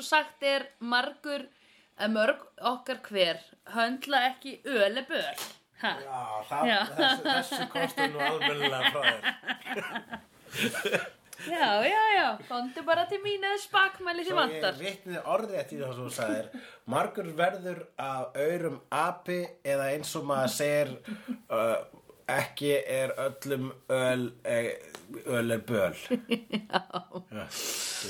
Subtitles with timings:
[0.00, 1.42] og sagt er margur
[2.00, 2.38] að mörg
[2.72, 3.36] okkar hver
[3.74, 5.36] höndla ekki öle böl
[5.84, 5.92] ha.
[6.00, 6.78] Já, það, Já.
[6.96, 9.20] Þessu, þessu komstu nú almennilega frá þér.
[11.48, 15.70] Já, já, já, komdu bara til mín eða spakmæli sem Svo ég vantar vitnið orðrétt
[15.72, 16.46] í það sem þú sagðir.
[16.92, 20.90] Margur verður af aurum api eða eins og maður segir
[21.56, 21.80] uh,
[22.38, 24.70] ekki er öllum öl, eh,
[25.26, 25.96] öl er böl.
[27.30, 27.46] Já.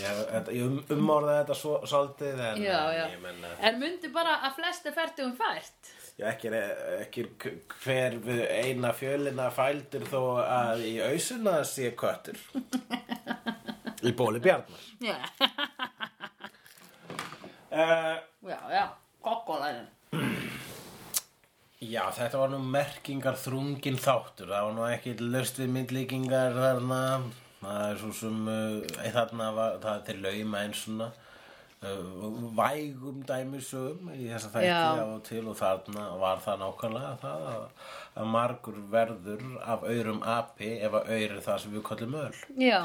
[0.00, 4.10] Ég, þetta- ég um, umorðaði þetta svo, svolítið en Já, já, ég menna, en myndi
[4.14, 5.18] bara að flest er fært
[6.20, 11.90] ég ekki, er- ekki er hver við eina fjölina fældur þó að í ausuna sé
[11.98, 12.36] köttur.
[14.08, 14.86] í bóli bjarnar.
[15.00, 15.16] Já,
[17.70, 18.16] Uh,
[18.50, 18.86] já, já,
[19.22, 19.84] kokkolæðin
[21.81, 26.98] Já, þetta var nú merkingar þrungin þáttur, það var nú ekki löst við myndlíkingar þarna,
[27.62, 31.06] það er svo sem, uh, þarna var, það er til lauma eins svona,
[31.81, 32.03] uh,
[32.58, 34.83] vægum dæmisögum í þessa þætti Já.
[34.92, 37.64] á og til og þarna var það nákvæmlega það að,
[38.12, 42.45] að margur verður af aurum api ef að aur er það sem við kallum öl.
[42.61, 42.81] Já,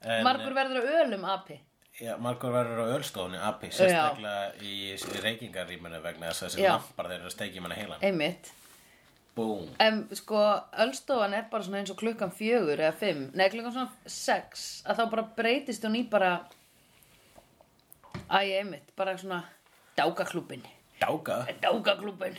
[0.00, 1.56] En, margur verður að ölum api
[2.00, 7.18] Já, margur verður á ölstofunni api, sérstaklega í reykingarrýmunu vegna þess að þessi lampar þeir
[7.18, 8.00] eru að steikja manna heilan.
[8.08, 8.48] Einmitt
[9.36, 9.68] Búm.
[9.78, 10.40] En sko,
[10.82, 14.98] Ölstofan er bara svona eins og klukkan fjögur eða fimm, nei klukkan svona sex, að
[14.98, 16.32] þá bara breytist hún í bara,
[18.26, 19.44] æ, einmitt, bara svona
[19.96, 20.64] dákaklúbin,
[21.00, 21.36] Dáka?
[21.62, 22.34] dákaklúbin.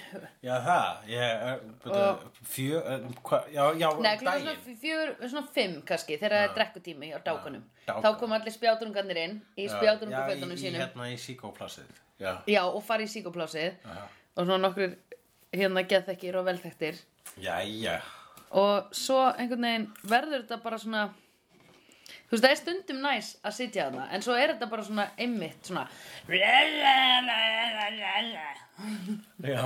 [0.45, 1.45] Já, það, ég,
[1.89, 6.45] uh, fjö, uh, hva, já, já, Nei, klukkan svona fjögur, svona fimm kannski, þegar það
[6.45, 7.63] er drekkutími á dákanum.
[7.87, 8.01] dáka.
[8.05, 10.79] Þá kom allir spjátunungarnir inn í Já, spjátunungafötunum Já, í, sínum.
[10.83, 11.89] hérna í síkóplassið,
[12.21, 12.31] já.
[12.45, 14.93] Já, og fara í síkoplásið og svona nokkur
[15.51, 17.01] hérna geðþekkir og velþekktir.
[17.41, 17.97] Jæja,
[18.51, 21.07] og svo einhvern veginn verður þetta bara svona
[22.29, 25.07] þú veist það er stundum næs að sitja þarna en svo er þetta bara svona
[25.17, 25.85] einmitt svona
[29.45, 29.63] já,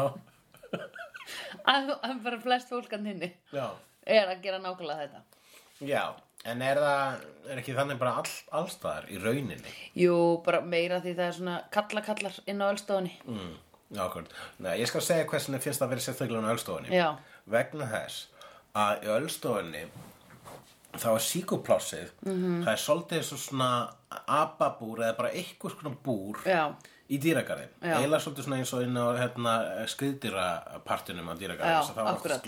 [1.66, 3.67] að, að bara flest fólkan hinni já,
[4.06, 6.03] er að gera nákvæmlega þetta já,
[6.45, 9.75] en er það, er ekki þannig bara all, allstaðar í rauninni?
[9.97, 13.53] jú, bara meira því það er svona kalla-kallar inn á ölstofunni Mm.
[14.66, 16.89] Nei, ég skal segja hversin finnst það að vera sérstaklega á ölstofunni.
[16.89, 17.09] Já.
[17.53, 18.27] Vegna þess
[18.75, 19.83] að í ölstofunni
[21.01, 22.63] þá er síkóplássið, Mhm.
[22.66, 23.69] það er svolítið eins og svona
[24.28, 26.73] ababúr eða bara eitthvað svona búr já,
[27.09, 27.69] í dýragarðin.
[27.83, 29.53] Eiginlega svolítið svona eins og inn á hérna,
[29.94, 31.94] skriðdýrapartinum á dýragarðin.
[31.94, 32.25] Það var alltaf.
[32.25, 32.44] Akkurat.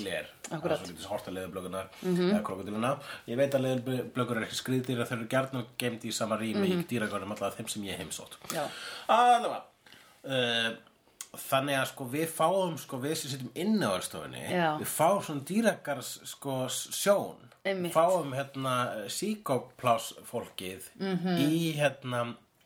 [0.47, 2.91] Það er svolítið horta leðurblökunar mm eða krokodiluna.
[3.27, 6.83] Ég veit að leðurblökur er ekki skriðdýra, þau eru gjarnan gemd í sama rými í
[6.87, 8.37] dýragarðinum alltaf þeim sem ég heimsótt.
[9.07, 9.61] Allavega.
[10.27, 10.75] Uh,
[11.37, 14.77] þannig að sko við fáum sko við sem sittum inn á ölstofunni Já.
[14.79, 17.35] við fáum svona dýragars sko sjón
[17.67, 17.93] Einmitt.
[17.93, 18.73] fáum hérna
[19.11, 21.37] síkóplás fólkið Mhm.
[21.37, 22.21] í hérna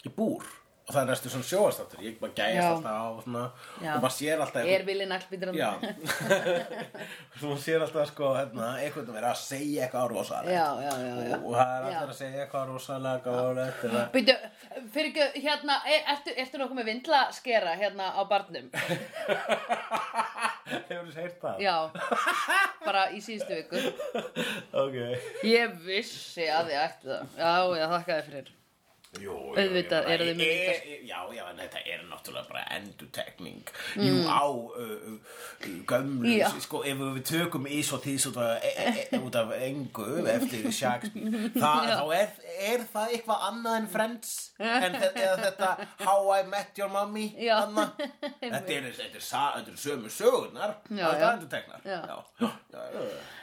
[0.05, 0.43] í búr
[0.91, 3.43] og það er næstu svona sjóastáttur ég bara gæjast alltaf á svona,
[3.79, 5.69] og maður sér alltaf er villi naglbítur Já
[7.41, 10.65] Þú sér alltaf sko hérna, einhvern veginn að segja eitthvað já.
[10.67, 14.35] Og, og það er allir að segja eitthvað rosalega Býtu,
[14.91, 18.67] fyrir ekki, hérna, er, ertu, ertu nokkuð með vindlaskera hérna á barnum?
[20.71, 21.61] Hefur þú heyrt það?
[21.63, 21.75] Já,
[22.85, 23.81] bara í síðustu viku.
[24.83, 24.97] Ok
[25.47, 27.37] Ég vissi að þið ættu það.
[27.37, 28.57] Já, já, þakka þið fyrir.
[29.19, 33.71] Jú, Auðvitað eru þið með e- Já, já, en þetta er náttúrulega bara endurtekning.
[33.97, 34.05] Mm.
[34.07, 35.17] Jú, á uh,
[35.89, 36.47] gömlu, Já.
[36.63, 40.05] sko, ef við tökum ís og tís út af, e, e, e, út af engu
[40.35, 42.31] eftir Shakespeare það, þá er,
[42.71, 44.31] er það eitthvað annað en Friends
[44.61, 45.73] en þetta,
[46.05, 47.89] How I Met Your Mommy þetta,
[48.47, 51.43] er, þetta, er, þetta er sömu sögurnar Já, það er
[51.83, 52.09] já.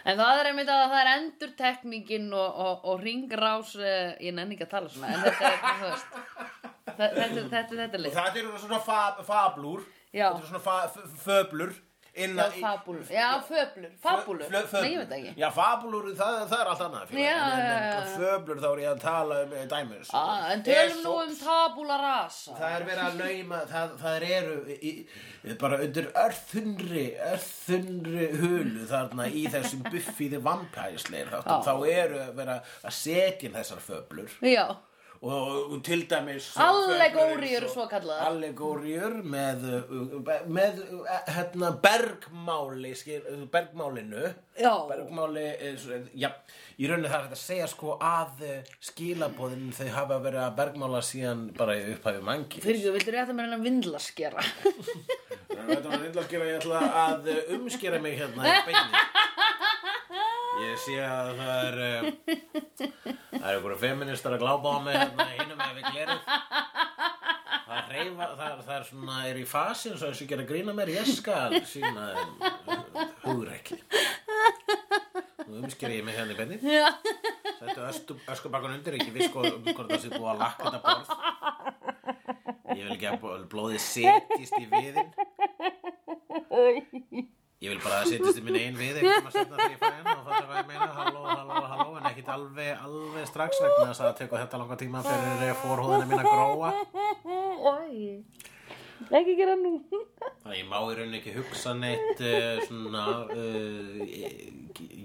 [0.08, 4.56] En það er einmitt að það er endurtekningin og, og, og ringrás, uh, ég nenni
[4.56, 8.16] ekki að tala svona, en þetta er, þetta, þetta, þetta er lið.
[8.16, 10.30] það eru svona fab, fablur Já.
[10.32, 10.78] Þetta eru svona fa,
[11.26, 11.76] föblur
[12.18, 13.04] Já, fabúlur.
[13.12, 13.90] Já, föblur.
[14.50, 15.32] Flö- Nei, ég veit það ekki.
[15.38, 19.02] Já, fabulur, það, það er allt annað fyrir Já, en, föblur þá er ég að
[19.04, 22.56] tala um eh, dæmis Ah, en tölum nú um tabula rasa.
[22.58, 24.92] Það er verið að lauma, það, það eru í,
[25.62, 33.54] bara undir örþunri, örþunri hulu þarna í þessum buffiði vampæsleir þá eru verið að setja
[33.60, 34.66] þessar föblur Já,
[35.20, 38.28] og, til dæmis Allegóríur svo kallaðar.
[38.28, 39.64] allegóriur með,
[40.46, 40.82] með
[41.26, 44.28] hérna, bergmáli skil, bergmálinu
[44.58, 44.72] Já.
[44.90, 45.80] bergmáli er
[46.14, 46.30] já,
[46.78, 50.56] í rauninni það er hægt að segja sko að uh, skilabóðin þau hafa verið að
[50.62, 54.46] bergmála síðan bara í upphæfi mangi fyrir ekki, viltu rétta mér hennar vindlaskera?
[55.58, 59.02] að gera ég ætla að uh, umskera mig hérna í beinni
[60.58, 65.26] Ég sé að það er uh, Það er einhverju feministar að glápa á mig hérna
[65.36, 66.20] hinum með við glerið.
[67.68, 70.72] Það er reyfa það, er- það er svona, er í fasin svo þessu gera grína
[70.76, 72.04] mér, ég skal sína
[73.26, 73.78] hugrekki.
[75.48, 76.56] Nú umsker ég mig hérna í benni
[77.88, 81.08] ösku, öskubakkan undir ekki viss sko um hvort það sé búið að lakka þetta borð.
[82.74, 83.16] Ég vil ekki að
[83.52, 85.10] blóðið setjist í viðinn
[87.58, 89.80] Ég vil bara að það setjist í minni ein við einhvern tíma setna þegar ég
[89.80, 93.24] fæ hérna og það er hvað ég meina halló, halló, halló en ekkit alveg, alveg
[93.26, 96.70] strax vegna þess að það tekur þetta langa tíma fyrir fórhúðina mín að gróa
[97.72, 98.12] Ói.
[99.08, 99.72] Ekki gera nú.
[99.88, 103.02] Þannig að ég má í rauninni ekki hugsa neitt uh, svona,
[103.34, 104.00] uh,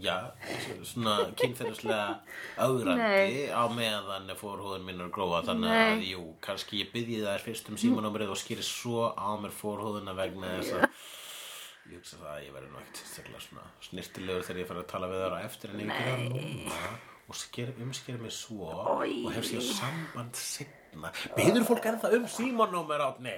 [0.02, 0.16] já,
[0.90, 2.08] svona kynferðislega
[2.66, 6.08] augrandi á meðan fórhúðin mín að gróa þannig að, Nei.
[6.14, 10.56] jú, kannski ég byrji þær fyrst um símanúmerið og skýri svo á mér fórhúðina vegna
[10.60, 10.88] þess að
[11.92, 15.36] ég hugsa það að ég verði svona snirtilegur þegar ég fara að tala við þær
[15.36, 16.80] á eftir en ég gera núna
[17.24, 19.04] og sker, umsker mig svo og
[19.34, 23.34] hef sér samband setna Býður fólk er það um símanúmer átni?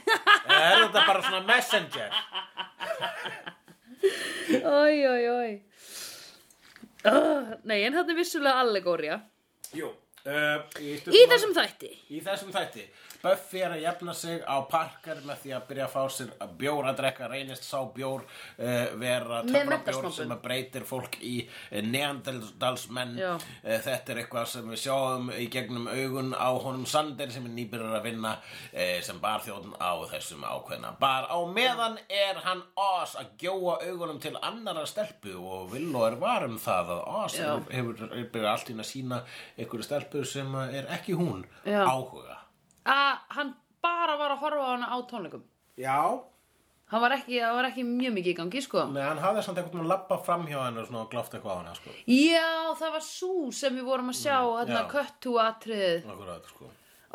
[0.50, 2.20] Eða er þetta bara svona messenger?
[4.60, 5.50] Ói, ói, ói.
[7.00, 9.18] Uh, nei, en þetta er vissulega allegória.
[9.76, 11.90] Jú uh, Í þessum þætti.
[12.12, 12.86] Í þessum þætti
[13.20, 16.30] Buffy er að jafna sig á Parker með því að byrja að fá sér
[16.60, 21.34] bjór að drekka reynist sá bjór uh, vera töfrabjór sem breytir fólk í
[21.84, 23.34] neandalsmenn Já.
[23.36, 27.54] uh, þetta er eitthvað sem við sjáum í gegnum augun á honum Sander sem er
[27.58, 31.28] nýbyrjar að vinna uh, sem barþjóðn á þessum ákveðna bar.
[31.28, 36.48] Á meðan er hann Oz að gjóa augunum til annara stelpu og Villó er var
[36.48, 39.24] um það að Oz hefur, hefur byrjað allt inn að sína
[39.58, 42.40] einhverju stelpu sem er ekki hún áhuga
[42.88, 43.50] Að hann
[43.80, 45.46] bara var að horfa á hana á tónleikum.
[45.80, 45.96] Já,
[46.90, 48.82] Hann var ekki, hann var ekki mjög mikið í gangi, sko.
[48.90, 51.52] Nei, hann hafði samt einhvern veginn að labba fram hjá henni og svona gláft eitthvað
[51.54, 51.92] á henni, sko.
[52.10, 52.48] Já,
[52.80, 54.88] það var svo sem við vorum að sjá, þarna já.
[54.90, 56.08] köttu atriðið.
[56.10, 56.70] Akkurat, sko.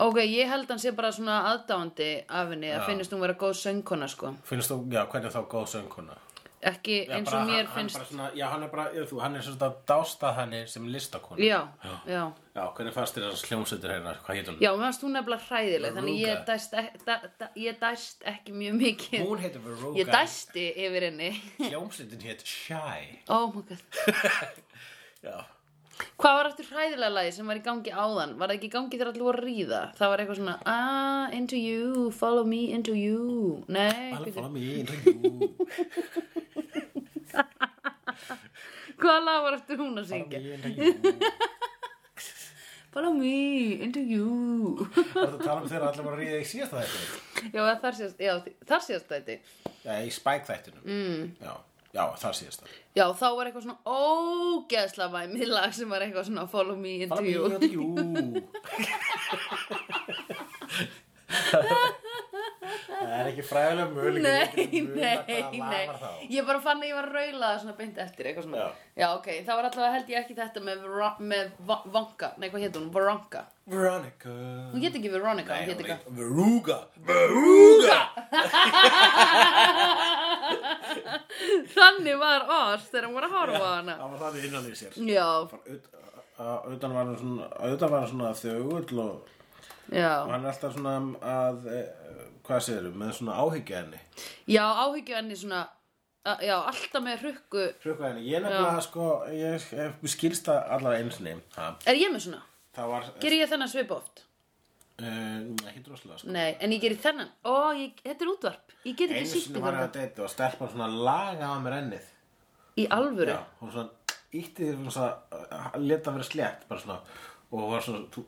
[0.06, 3.58] Ok, ég held hann sé bara svona aðdáandi af henni, að finnst hún vera góð
[3.66, 4.32] söngkona, sko.
[4.48, 6.18] Finnst þú, já, hvernig þá góð söngkona?
[6.66, 8.00] Ekki eins og mér hann, finnst.
[8.10, 11.38] Hann já, hann er bara, ég, þú, hann er svona dástað henni sem listakona.
[11.46, 11.60] Já,
[12.10, 12.24] já.
[12.56, 14.14] Já, hvernig fannst þér þessar hljómsveitir hérna?
[14.26, 14.60] Hvað hétt hún?
[14.64, 18.78] Já, mér fannst hún nefnilega hræðileg, þannig ég dæst, da, da, ég dæst ekki mjög
[18.82, 19.26] mikið.
[19.28, 19.98] Hún heitir Veruga.
[20.00, 21.34] Ég dæsti yfir henni.
[21.60, 23.20] Hljómsveitin hétt Shy.
[23.30, 23.84] Oh my god.
[25.26, 25.38] Já.
[26.20, 28.34] Hvað var eftir hræðilega lagi sem var í gangi áðan?
[28.40, 29.82] Var það ekki í gangi þegar allir voru að ríða?
[29.96, 33.20] Það var eitthvað svona, ah, into you, follow me into you.
[33.72, 35.16] Nei, follow me into you.
[39.00, 40.40] hvaða lag var eftir hún að Follow syngja?
[40.40, 40.76] me into you.
[42.96, 44.88] Follow me into you.
[44.96, 47.52] Það er að tala um þegar allir voru að ríða í síðasta þættinu.
[47.52, 48.16] já, þar síðast,
[48.88, 49.36] síðast þetta.
[49.84, 50.80] Já, í Spike þættinum.
[50.88, 51.36] Mm.
[51.44, 51.52] Já,
[51.96, 52.64] já, þar síðasta.
[52.96, 57.16] Já, þá var eitthvað svona ógeðsla væmið lag sem var eitthvað svona follow me into
[57.16, 57.44] Follow me you.
[57.46, 57.86] into you.
[62.96, 64.24] Það er ekki fræðilega möguleik
[64.56, 66.08] Nei, nei, nei þá?
[66.32, 68.68] Ég bara fann að ég var að raula það svona beint eftir eitthvað svona Já.
[69.02, 70.78] Já, ok, það var allavega held ég ekki þetta með,
[71.32, 72.88] með Va- Vanka Nei, hvað hétt hún?
[72.96, 73.42] Veronica
[73.74, 74.34] Veronica
[74.74, 76.80] Hún hétt ekki Veronica, Nei, hún hétt ekki heit Veruga
[77.10, 78.00] Veruga
[81.76, 83.96] Þannig var Oz þegar hún var að horfa á hana.
[84.00, 84.98] Það var það innan í sér.
[86.36, 89.30] Auðan var hann svona Auðan var hann svona þögull og
[89.94, 90.10] já.
[90.28, 90.96] hann er alltaf svona
[91.36, 91.86] að eh,
[92.46, 94.00] Hvað segirðu, með svona áhyggja henni?
[94.54, 95.62] Já, áhyggju henni svona
[96.26, 97.64] að- Já, alltaf með hrukku.
[97.82, 101.34] Hrukka henni, ég nefnilega sko Ég, ég skilst það allavega einu sinni.
[101.56, 102.44] Ha, Er ég með svona?
[102.76, 104.25] Var Ger ég þennan svip oft?
[105.02, 106.32] Uh, Ekki droslega sko.
[106.36, 107.30] Nei, en ég gerir þennan.
[107.48, 108.76] Ó, ég, þetta er útvarp.
[108.86, 110.90] Ég get ekki Einu sýtt sinni ykkur var ég þetta að deyta og stelpa svona
[111.10, 112.10] laga á mér ennið.
[112.76, 113.32] Í alvöru?
[113.36, 113.90] Já, hún svona
[114.36, 117.00] ítti því svona leta vera slétt bara svona
[117.56, 118.26] og var svona þú,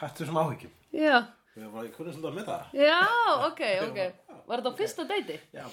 [0.00, 0.72] hættu sem áhyggjum.
[0.96, 1.16] Já,
[1.60, 2.74] ég var ég kunni svolítið að með það.
[2.80, 3.00] Já,
[3.50, 4.00] ok, ok.
[4.50, 5.36] Var þetta á fyrsta deiti?
[5.54, 5.66] já,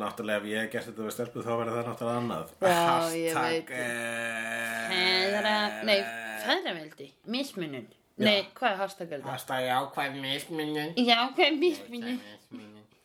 [0.00, 2.54] náttúrulega ef ég hef gert þetta við stelpu þá verður það náttúrulega annað.
[2.64, 3.70] Já, ég veit.
[3.78, 5.54] eh, Feðra,
[5.86, 5.98] nei,
[6.42, 7.86] feðraveldi, mismunun
[8.18, 9.30] Nei, hvað er hashtag er þetta?
[9.34, 12.20] hashtag ákvæð mismunum Já, hvað er mismunun?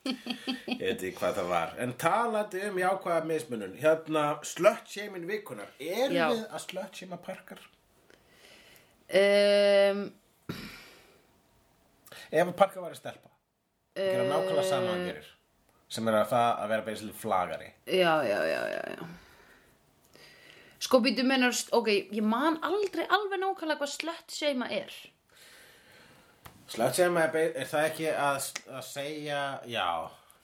[0.04, 1.70] ég veit ekki hvað það var.
[1.80, 6.26] En talandi um jákvæða mismunun hérna sluttshamin vikunar erum Já.
[6.32, 7.62] við að slutshama parkar?
[9.14, 10.04] Um,
[12.32, 13.30] ef að parkar var að stelpa
[13.94, 15.26] gera nákvæmlega sama hann gerir
[15.94, 17.68] sem er að það að vera basically flagari.
[17.86, 19.04] Já, já, já, já, já
[20.84, 24.92] Sko býtu mennar, ok, ég man aldrei alveg nákvæmlega hvað slött seima er.
[26.68, 29.88] Slutshama er, er það ekki að, að segja, já,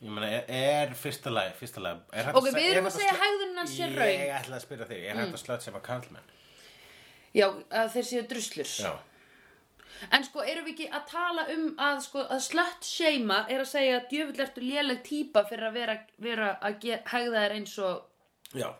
[0.00, 2.94] Ég meina, er, er fyrsta lagi, fyrsta er hægt Ok, að við erum er að
[2.94, 4.22] hægt segja hegðunin hans sé Ég röng.
[4.38, 6.30] ætla að spyrja þig, er hægt að slöt sem að karlmenn?
[7.36, 7.46] Já,
[7.82, 8.70] að þeir séu druslur.
[8.80, 8.92] Já,
[10.16, 13.68] En sko, erum við ekki að tala um að, sko, að slött seima er að
[13.74, 18.56] segja að djöfull ertu léleg típa fyrir að vera, vera að hegða þér eins og
[18.56, 18.70] já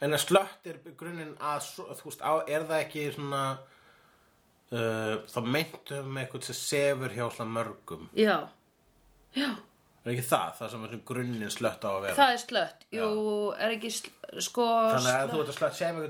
[0.00, 1.66] En að slött er grunninn að,
[1.98, 3.42] þú veist, á, er það ekki svona
[4.72, 8.06] uh, þá meintum með eitthvað sem sefur hjá svona mörgum.
[8.16, 8.38] Já,
[9.36, 9.50] já,
[10.00, 12.14] Er ekki það, það sem er grunninn slött á að vera?
[12.16, 12.84] Það er slött.
[12.96, 13.08] Jú,
[13.60, 16.06] er ekki, sl sko Þannig að slött- þú ert að slöt seima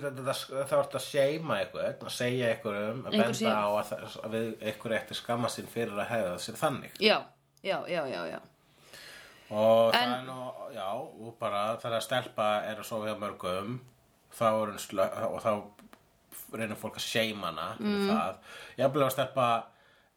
[0.71, 4.49] þá ert að seima eitthvað, að segja eitthvað um, að benda á að, að við
[4.71, 6.95] eitthvað eftir skamma sín fyrir að hefða sér þannig.
[7.03, 7.17] Já,
[7.67, 8.39] já, já, já, já
[9.51, 13.19] Og En- það er nú, já, og bara þegar að stelpa er að sofa hjá
[13.19, 13.79] mörgum,
[14.33, 15.53] þá er hún slöt, og þá
[16.53, 18.09] reynir fólk að seima hana Mm.
[18.09, 18.37] það.
[18.79, 19.65] Ég að stelpa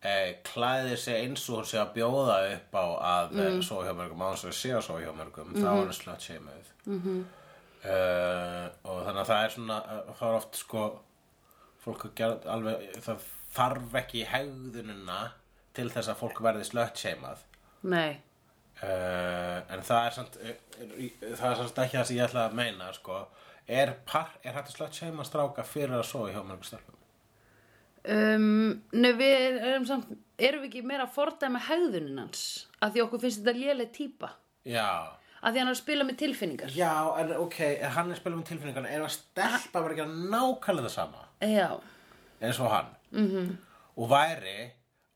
[0.06, 3.62] eh, klæðir sig eins og hún sé að bjóða upp á að mm.
[3.64, 5.78] sofa hjá mörgum, á þess að sé að sofa hjá mörgum, þá Mhm.
[5.78, 6.68] er hún slöt seimuð.
[6.86, 7.24] Mm -hmm.
[8.84, 11.00] og þannig að það er svona, uh, það er oft sko,
[11.86, 13.20] fólk að gera alveg, það
[13.54, 15.32] þarf ekki hegðunina
[15.74, 17.38] til þess að fólk verði slöt seimað.
[17.84, 18.20] Nei, Uh,
[18.84, 22.58] en það er samt er, er, það er samt ekki það sem ég ætla að
[22.60, 23.22] meina sko.
[23.68, 27.00] er, par, er hægt að slögt seima stráka fyrir að sofa hjá mörgum stelpum?
[28.04, 32.42] Um, nei, við erum samt, erum við ekki meira að fordæma hegðunin hans?
[32.84, 34.34] Að því okkur finnst þetta léleg típa.
[34.68, 36.74] Já, að því hann er að spila með tilfinningar.
[36.76, 40.34] Já, en ok en hann er spilum með tilfinningarna, er að stelpa verið að gera
[40.36, 41.24] nákvæmlega það sama?
[41.40, 41.70] Já,
[42.44, 42.92] eins og hann?
[43.14, 43.56] -hmm.
[43.96, 44.60] og væri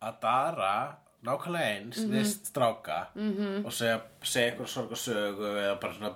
[0.03, 0.73] að dara
[1.25, 3.65] nákvæmlega eins við stráka -hmm.
[3.65, 6.13] og segja, segja eitthvað sorgarsögu eða bara svona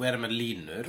[0.00, 0.86] vera með línur.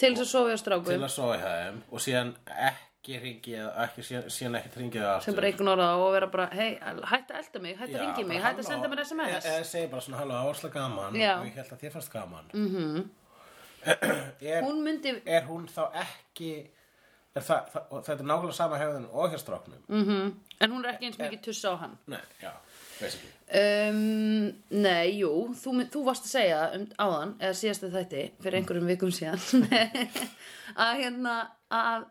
[0.00, 0.92] Til þess að sofa hjá strákum.
[0.92, 2.32] Til að sofa hjá þeim og síðan
[2.70, 6.70] ekki ringið ekki, síðan, ekki ringið það sem bara einhvern orða og vera bara hei,
[7.12, 9.88] hætti að elda mig, hætti að ringi mig hætti að senda mér SMS Eða segir
[9.90, 11.32] bara svona, halló, það var slag gaman Já.
[11.38, 12.50] og ég held að þér fannst gaman.
[12.52, 13.08] Mm -hmm.
[14.52, 16.70] er, hún myndi, er hún þá ekki
[17.36, 19.82] er það, það, og þetta er nákvæmlega sama hefðin og hjá stráknum.
[19.88, 20.30] Mm.
[20.60, 21.96] en hún er ekki eins mikið tussa á hann.
[22.10, 22.52] Nei, já,
[23.60, 24.46] um,
[24.82, 25.32] nei, jú.
[25.60, 29.66] Þú, þú varst að segja um áðan eða síðasta þætti fyrir einhverjum vikum síðan
[30.86, 31.36] að hérna
[31.70, 32.08] að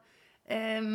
[0.55, 0.93] um,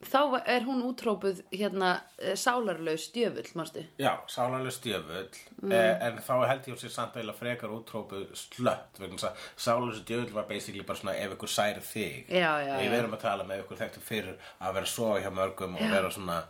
[0.00, 5.26] þá er hún útrópuð hérna eh, sálarlaus djöfull, mástu já, sálarlega stjöfull
[5.72, 9.44] eh, en þá held ég hún sér samt eiginlega frekar útrópuð slött vegna þess að
[9.66, 12.32] sálarlega stjöfull var basically bara svona ef ykkur særi þig.
[12.32, 12.96] Já, já, Við já.
[13.02, 16.40] erum að tala með ykkur þekktum fyrir að vera svo hjá mörgum og vera svona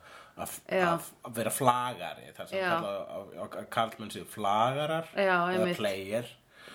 [0.41, 5.75] að, að, að vera flagari það sem kalla að, að kallmenn séu flagarar Já, eða
[5.77, 6.31] player,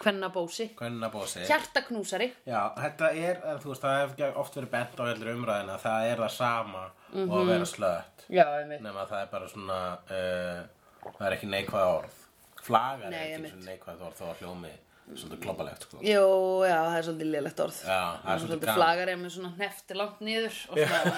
[0.06, 2.30] hvenna bósi, hvernig bósi hjartaknúsari.
[2.48, 5.86] Já, þetta er, eh, þú veist, það hefur oft verið bent á heldur umræðina að
[5.88, 6.86] það er það sama
[7.16, 8.26] og að vera slött.
[8.30, 8.86] Já, einmitt.
[8.86, 12.22] Nema að það er bara svona uh, það er ekki neikvæð orð.
[12.66, 14.74] Flagar Nei, er ekki neikvæð orð þó að hljómi
[15.06, 16.00] svolítið globalegt sko.
[16.02, 16.26] Jú,
[16.66, 18.80] já, það er svolítið lélegt orð Já, það er svolítið svolítið gaman.
[18.80, 21.16] flagar er með svona hnefti langt niður og svona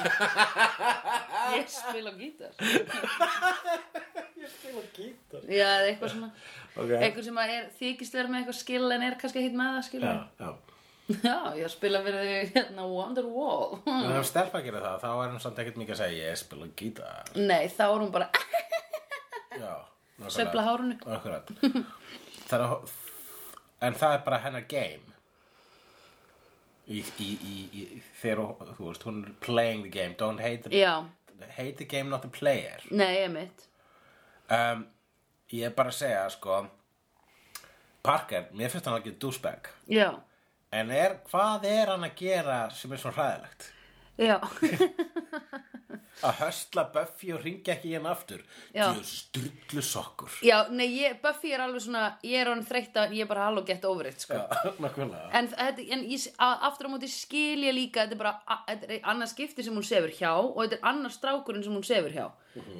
[1.57, 2.51] Ég spila á gítar
[5.47, 6.29] Já, eða eitthvað svona
[6.77, 6.91] Ok.
[6.93, 9.77] Eitthvað sem að er, þykist vera með eitthvað skill en er kannski ekkert með það
[9.77, 10.49] Já, skilur já
[11.23, 15.41] Já, ég spila fyrir þig hérna Wonderwall En ef stelpa gerir það, þá er hún
[15.47, 18.27] samt ekkert mikið að segja ég spila gítar Nei, þá er hún bara
[19.57, 19.73] Já,
[20.19, 20.33] nákvæmlega.
[20.35, 20.95] Sveifla hárinu.
[21.15, 21.47] Akkurat
[22.47, 22.91] Það er,
[23.81, 25.13] En það er bara hennar game.
[26.87, 27.85] Í, í, í, í
[28.21, 30.15] þegar þú veist, hún er playing the game.
[30.17, 32.81] Don't hate the, hate the game not the player.
[32.89, 33.67] Nei, ég mitt
[34.49, 34.85] um,
[35.51, 36.61] Ég er bara að segja sko
[38.07, 39.67] Parker, mér finnst hann ekki douchebag.
[39.91, 40.13] Já,
[40.71, 43.69] En er, hvað er hann að gera sem er svo hræðilegt?
[44.17, 44.39] já
[46.25, 48.39] Að höstla Buffy og ringja ekki hann aftur.
[48.73, 53.13] Þú strullu sokkur Já, nei, ég, Buffy er alveg svona Ég er hann þreytt að
[53.17, 54.33] ég er bara halló get over it sko.
[54.33, 54.47] Já,
[55.37, 58.89] En, þetta, en ég, aftur á móti skil ég líka Þetta er bara a- þetta
[58.97, 62.15] er annað skipti sem hún sefur hjá Og þetta er annar strákurinn sem hún sefur
[62.15, 62.25] hjá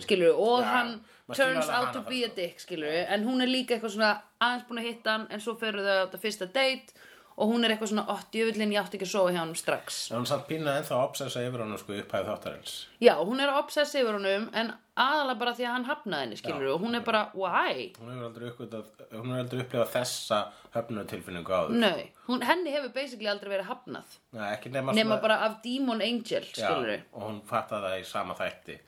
[0.02, 0.96] Skilur Og Já, hann
[1.34, 2.36] turns alveg out to be a sko.
[2.42, 5.54] dick Skilur En hún er líka eitthvað svona aðeins búin að hitta hann En svo
[5.62, 6.98] ferur þau á þetta fyrsta date
[7.38, 9.98] Og hún er eitthvað svona Ótt, jöfullin, ég átti ekki að sofa hjá hann strax.
[10.10, 12.72] En hún samt pínað ennþá að obsessa yfir hann sko upphæði þáttarins.
[13.04, 16.40] Já, hún er að obsessa yfir honum En aðalega bara því að hann hafnaði henni
[16.40, 17.92] Skilur Og hún er bara, why?
[18.00, 20.40] Hún hefur aldrei uppgötað, hún hefur aldrei upplifað þessa
[20.74, 24.18] höfnutilfinningu áður Nei, hún, henni hefur basically aldrei verið hafnað.
[24.34, 28.08] Nei, ekki nema, Nema bara af Demon Angel, skilur Já, og hún fattaði það í
[28.16, 28.80] sama þætti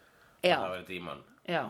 [0.41, 0.55] Já.
[0.55, 1.63] Það verið dímon Já,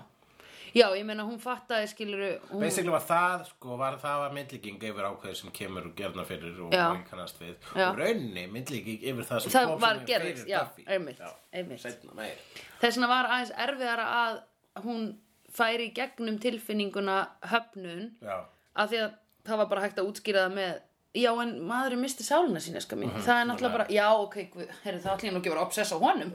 [0.75, 4.77] já, ég meina hún fattaði skilur hún, Basically var það, sko, var það var myndlíking
[4.89, 6.85] yfir ákveð sem kemur og gerna fyrir og Já.
[6.91, 7.87] og kannast við Já.
[7.91, 10.85] og rauninni myndlíking yfir það sem Það kom sem gerðist, fyrir já, Buffy.
[10.87, 11.23] einmitt,
[11.53, 11.81] einmitt.
[11.85, 12.35] Seinna meir
[12.81, 14.41] Þess vegna var aðeins erfiðara að
[14.85, 15.07] hún
[15.49, 17.17] færi gegnum tilfinninguna
[17.51, 18.37] höfnun Já,
[18.75, 19.17] af því að
[19.49, 20.79] það var bara hægt að útskýra það með
[21.17, 24.73] já en maðurinn misti sálina sína ska mín það er náttúrulega bara, já ok guð,
[24.83, 26.33] herri, það ætlum ég nú ekki að vera obsess á honum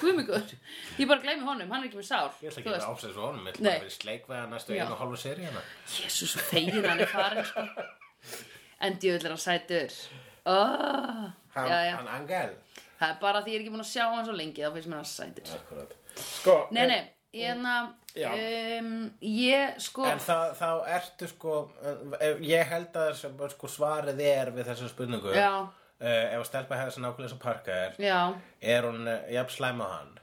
[0.00, 0.54] guð mig guð,
[0.98, 3.20] ég bara gleymi honum hann er ekki með sál Ég ætla ekki að vera áfæðis
[3.20, 5.62] og honum, ég ætla bara að vera í sleikveða næstu einu og hálfu seríana.
[5.94, 7.66] Jésús, fegin hann er farin sko.
[8.80, 9.96] en er hann sætur
[10.50, 12.52] oh, Hann, hann Angel.
[12.98, 14.90] það er bara því ég er ekki búin að sjá hann svo lengi þá finnst
[14.90, 15.54] mér hann sætur.
[16.18, 17.99] Sko, nei, nei, hérna Já.
[18.16, 21.58] Um, ég sko En það, þá ertu sko,
[22.18, 25.34] eh, ég held að sem, sko, svarið er við þessu spurningu.
[26.00, 28.20] Uh, ef að stelpa hefði þessi nákvæmlega sem parka er, já,
[28.72, 30.14] er hún uh, jafn slæm á hann.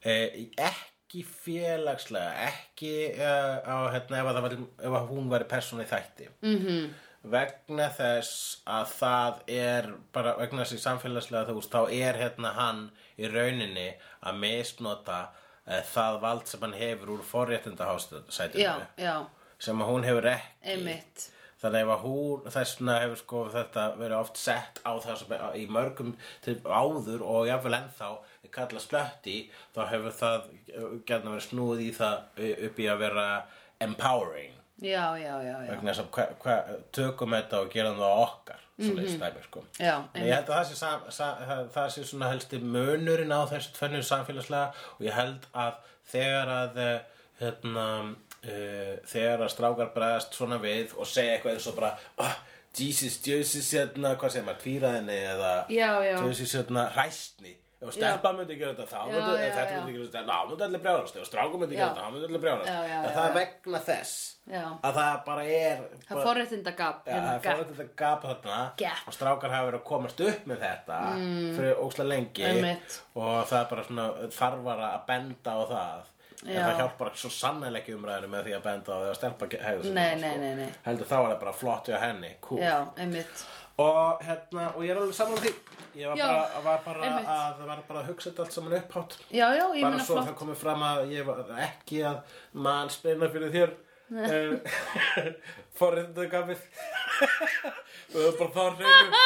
[0.00, 4.56] Uh, ekki félagslega, ekki uh, á, hérna, ef, var,
[4.88, 6.30] ef hún væri persónu í þætti.
[6.40, 6.88] -hmm.
[7.20, 12.54] Vegna þess að það er, bara vegna þess í samfélagslega þú veist, þá er hérna
[12.56, 12.80] hann
[13.20, 13.90] í rauninni
[14.24, 15.20] að misnota
[15.90, 19.18] það vald sem hann hefur úr forréttindahásætinu
[19.60, 20.72] sem hún hefur ekki.
[20.72, 21.26] Einmitt.
[21.60, 25.66] Þannig að hún þess vegna hefur sko þetta verið oft sett á það sem í
[25.68, 26.14] mörgum
[26.64, 28.08] áður og jafnvel ennþá
[28.54, 29.36] kallað slötti
[29.74, 30.48] þá hefur það
[31.06, 33.26] gætna verið snúið í það upp í að vera
[33.84, 36.56] empowering já, já, já, já, vegna þess að hva, hva,
[36.96, 39.62] tökum þetta og gerum það okkar svo leið stæmi sko.
[39.76, 41.30] Já En ég held að það sé, sam, sa,
[41.74, 46.80] það, sé svona helsti munurinn á þessu tvennu samfélagslega og ég held að þegar að
[46.84, 47.86] eh, hérna,
[48.40, 51.92] uh, þegar að strákar bregðast svona við og segja eitthvað eins og bara
[52.24, 52.36] oh,
[52.80, 55.54] Jesus, Jesus, hérna, hvað segir maður, tvíraðinni eða.
[55.70, 60.50] Jesus, hérna, hræstni ef stelpa myndi gera þetta þá myndi, þetta myndi gera þetta, þá
[60.50, 63.14] myndi allir brjálast ef strákur myndi gera þetta, þá myndi allir brjálast Já, já, en
[63.16, 64.18] það er vegna þess
[64.50, 68.58] að það bara er það forréttinda gap Já, það er þetta gap þarna
[69.06, 71.00] og strákar hafa verið að komast upp með þetta
[71.56, 72.48] fyrir óslega lengi
[73.14, 76.08] og það er bara svona þarfara að benda á það.
[76.40, 79.48] En það hjálpar svo sannlega ekki umræðinu með því að benda á því að stelpa
[80.56, 80.68] nei.
[80.86, 82.30] heldur þá er það bara flott henni,
[82.62, 83.42] já, einmitt.
[83.80, 85.52] Og hérna, og ég er alveg saman því
[85.98, 89.16] ég var Já, bara, var bara að, var bara að hugsa þetta allt saman upphátt
[89.30, 92.36] já, já, ég bara meina svo flott það komið fram að ég var ekki að
[92.66, 93.70] mann spilna fyrir þér
[95.78, 96.62] forriðndagafið
[98.10, 99.20] og það var bara það hreinu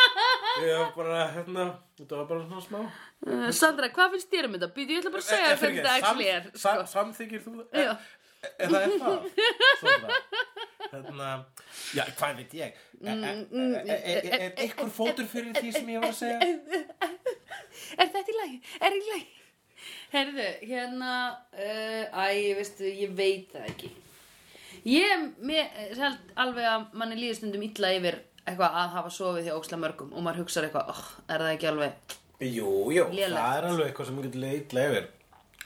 [0.68, 1.64] ég var bara hérna
[1.98, 2.84] þetta var bara svona smá
[3.24, 4.66] Uh, Sandra, hvað finnst þér um þetta?
[4.76, 6.58] Býtu, ég ætla bara að segja Eh, þér hvernig þetta actually er sko.
[6.60, 7.78] sam, samþykir þú það?
[7.80, 7.92] Já.
[8.44, 9.22] Er, er það er það?
[9.80, 10.18] Svona.
[10.94, 11.30] Hérna,
[11.96, 12.82] já, hvað veit ég?
[13.04, 16.38] Er, er, er, er, er ykkur fótur fyrir því sem ég var að segja?
[18.00, 18.60] Er þetta í lagi?
[18.80, 19.26] Er í lagi?
[20.14, 21.12] Herðu, hérna
[21.58, 23.90] uh, Æ, veistu, ég veit það ekki
[24.84, 29.54] Ég mér, held alveg að manni líður stundum illa yfir eitthvað að hafa sofið hjá
[29.56, 33.68] óksla mörgum og maður hugsar eitthvað, oh, er það ekki alveg Jú, jú, það er
[33.70, 35.06] alveg eitthvað sem ég get leitla yfir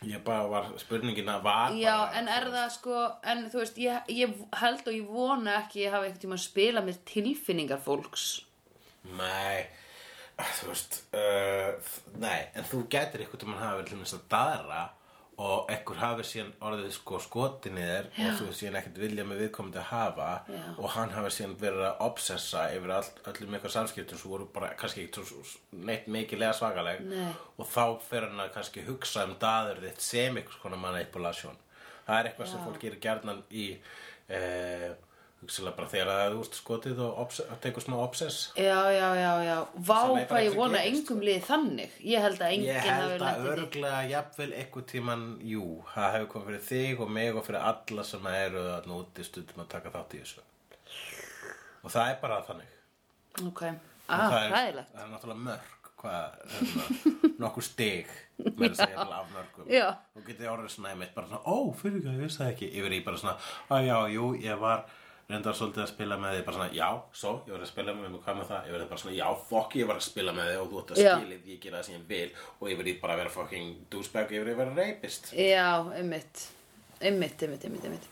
[0.06, 2.98] Ég bara var spurningin að var Já, bara, en er það sko
[3.32, 6.44] en þú veist, ég, ég held og ég vona ekki ég hafi eitthvað tíma að
[6.44, 8.26] spila með tilfinningar fólks.
[9.18, 9.66] Nei,
[10.60, 11.90] þú veist uh,
[12.22, 14.84] Nei, en þú gætir eitthvað um að hafa verið til þess að daðra
[15.38, 19.42] og ekkur hafi síðan orðið sko skotin í þér og þú síðan ekkert vilja með
[19.44, 20.28] viðkomandi að hafa.
[20.50, 20.64] Já.
[20.74, 24.72] og hann hafi síðan verið að obsessa yfir all, öllum eitthvað samskiptum sem voru bara
[24.80, 25.06] kannski
[25.78, 27.04] neitt mikillega svakaleg.
[27.06, 27.30] Nei.
[27.56, 31.60] og þá fer hann að kannski hugsa um daður þitt sem eitthvað konar manipulation.
[32.08, 33.68] Það er eitthvað sem fólk gerir gjarnan í
[34.32, 34.90] eh,
[35.38, 39.56] hugsalega bara þegar það er úst skotið og tekur smá obsess Já, já, já, já
[39.86, 43.12] Vá er hvað ég vona engum liði þannig Ég held að enginn Ég hafi held
[43.14, 43.52] að lent í því.
[43.54, 48.06] örglega jafnvel einhver tíman, jú, það hefur komið fyrir þig og mig og fyrir alla
[48.10, 50.44] sem eru að núti stundum að taka þátt í þessu.
[51.84, 52.76] Og það er bara þannig.
[53.46, 56.84] Ok, Og ah, það er, er náttúrulega mörg, hvað, hérna,
[57.44, 58.10] nokkur stig
[58.56, 59.68] með þess að ég af mörgum.
[59.70, 59.86] Já.
[60.18, 62.02] Og getið orðið svona einmitt bara svona, ó, fyrir
[65.28, 67.68] ég ég reyndar svolítið að spila með þig, bara svona, já, svo, ég var að
[67.68, 68.60] spila með þig, hvað með það?
[68.68, 70.92] Ég verið bara svona, já, fokk, ég var að spila með þig og þú ert
[70.94, 71.10] að Já.
[71.18, 72.30] skilið, ég gera það sem ég vil
[72.62, 75.28] og yfir í bara að vera fucking douchebag, yfir í að vera rapist.
[75.36, 75.66] Já,
[75.98, 76.46] einmitt
[76.98, 78.08] Einmitt, einmitt, einmitt, einmitt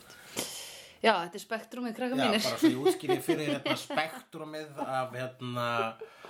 [1.01, 5.17] Já, þetta er spektrumið krakka Já, mínir bara svo ég útskýri fyrir hérna spektrumið af
[5.17, 5.67] hérna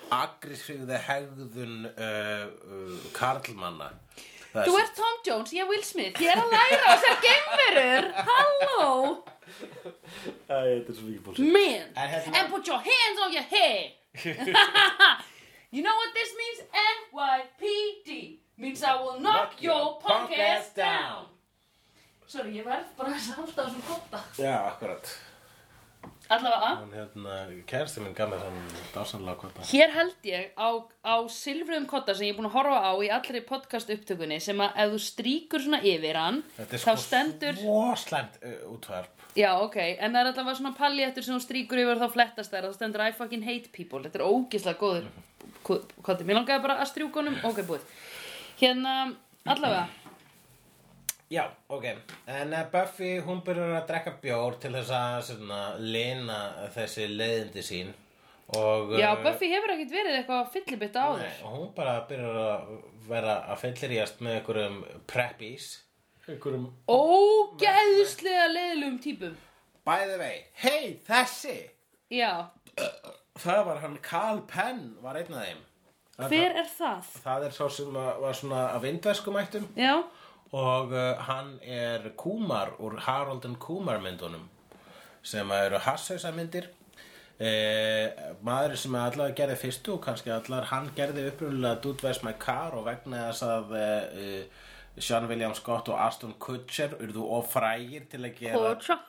[0.07, 3.91] aggressífði hegðun uh, uh, karlmanna.
[4.55, 6.95] Það Þú sem- ert Tom Jones, ég er Will Smith Ég er að læra á
[6.95, 8.87] þessar geimverur Halló
[9.47, 11.51] Æ, þetta er svo mikið búlsitt.
[11.53, 13.91] Man, En hérna- and put your hands on your head
[15.75, 16.59] You know what this means?
[17.13, 21.27] NYPD Means I will knock your punk ass down
[22.27, 25.11] Sorry, ég verð bara að halda á þessum kotta Já, akkurat.
[26.29, 27.35] allavega Hún hérna,
[27.69, 28.57] kærasti minn gaf mér þann
[28.95, 29.63] dásanlega kvota.
[29.69, 30.69] Hér held ég á,
[31.07, 34.59] á silfriðum kotta sem ég er búin að horfa á í allri podcast upptökunni sem
[34.59, 38.57] að ef þú stríkur svona yfir hann Þetta er þá sko stendur svo slæmt uh,
[38.75, 39.16] útvarp.
[39.37, 42.53] Já, ok, en það er alltaf svona palléttur sem þú stríkur yfir og þá flettast
[42.53, 45.07] þær og það stendur I fucking hate people Þetta er ógislega góður
[46.01, 47.85] kotti Mér langaði bara að strjúka honum, ok, búið
[48.57, 48.97] Hérna,
[49.45, 49.85] allavega
[51.29, 51.85] Já, ok.
[52.25, 56.37] En uh, Buffy, hún byrjar að drekka bjór til þess að svona, lina
[56.71, 57.89] þessi leiðindi sín.
[58.55, 62.69] Og, Já, uh, Buffy hefur ekkert verið eitthvað fyllibitta á og hún bara byrjar að
[63.09, 64.79] vera að fylliríast með einhverjum
[65.11, 65.67] preppies.
[66.27, 69.35] Einhverjum, Ógeðslega leiðilegum típum
[69.87, 71.55] by the way, hei, þessi!
[72.11, 72.49] Já,
[73.37, 75.59] Það var hann Carl Penn, var einn af þeim.
[76.27, 77.11] hver er það?
[77.23, 79.67] Það er sá sem var var svona af indverskumættum.
[79.77, 79.93] Já,
[80.51, 84.49] og uh, hann er Kumar úr Harold and Kumar myndunum
[85.23, 86.69] sem eru hassausa myndir
[87.39, 88.07] eh,
[88.45, 92.77] maður sem allavega gerði fyrstu og kannski allar hann gerði upprunalega Dude Where's My Car
[92.77, 94.66] og vegna þess að eh,
[94.99, 98.99] Sean William Scott og Aston Kutcher urðu of frægir til að gera Potra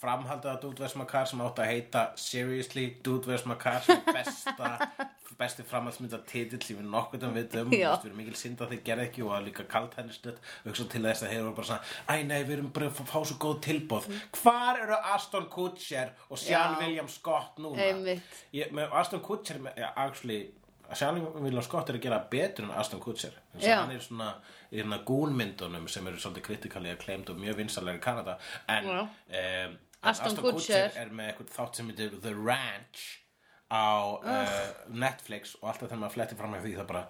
[0.00, 3.80] framhaldið að Dude Where's My Car sem átti að heita Seriously Dude Where's My Car
[3.84, 4.72] sem besta
[5.40, 7.90] besti framhaldsmynda titill sem við nokkuð um við um Já.
[8.00, 10.86] við erum mikil synd að þeir gerði ekki og að líka kalt henni stödd hugsa
[10.92, 13.36] til þess að þeir voru bara svona æ nei við erum bara að fá svo
[13.44, 14.06] góð tilbóð
[14.38, 16.78] hvar eru Aston Kutcher og Sean.
[16.80, 18.16] William Scott núna?
[18.56, 19.60] Ég, með Aston Kutcher
[19.92, 20.40] actually
[20.94, 23.34] Sean William Scott er að gera betur en Aston Kutcher.
[23.54, 24.30] Þess að hann er svona
[24.70, 28.38] í hérna gúnmyndunum sem eru svolítið kritikallega kleimt og mjög vinsalega í Kanada.
[28.70, 30.92] En um, Aston Kutcher.
[30.94, 33.06] er með eitthvað þátt sem heitir The Ranch
[33.66, 33.86] á
[34.22, 37.06] uh, Netflix og alltaf þegar maður fletti fram með því það bara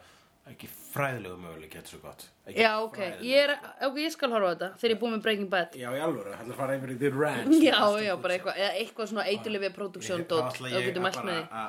[0.46, 2.28] ekki fræðilegu möguleik getur svo gott.
[2.46, 3.54] Ekki Já, ok, ég, er,
[3.98, 5.74] ég skal horfa á þetta þegar ég er búin með Breaking Bad.
[5.74, 8.60] Já, í alvöru, hann er fara yfir í The Ranch Já, Aston já, bara eitthvað,
[8.78, 11.64] eitthvað svona eitulifja Ég- produksjón þá dót, ætla þá að mælt með því.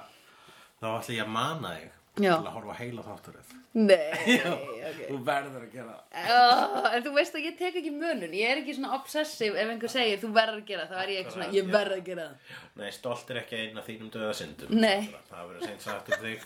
[0.77, 1.96] Þá ætla ég að mana þig.
[2.17, 4.13] Til að horfa heila þátturinn Nei,
[4.49, 5.01] ok.
[5.05, 8.57] Þú verður að gera uh, En þú veist að ég tek ekki munun Ég er
[8.61, 11.49] ekki svona obsessive ef einhver segir þú verður að gera það er ég ekki svona,
[11.53, 12.37] ég verður að gera það.
[12.77, 14.69] Nei, stolt er ekki einn af þínum döða syndum.
[14.77, 15.01] Nei.
[15.29, 16.39] Það verður seint sagt um þig.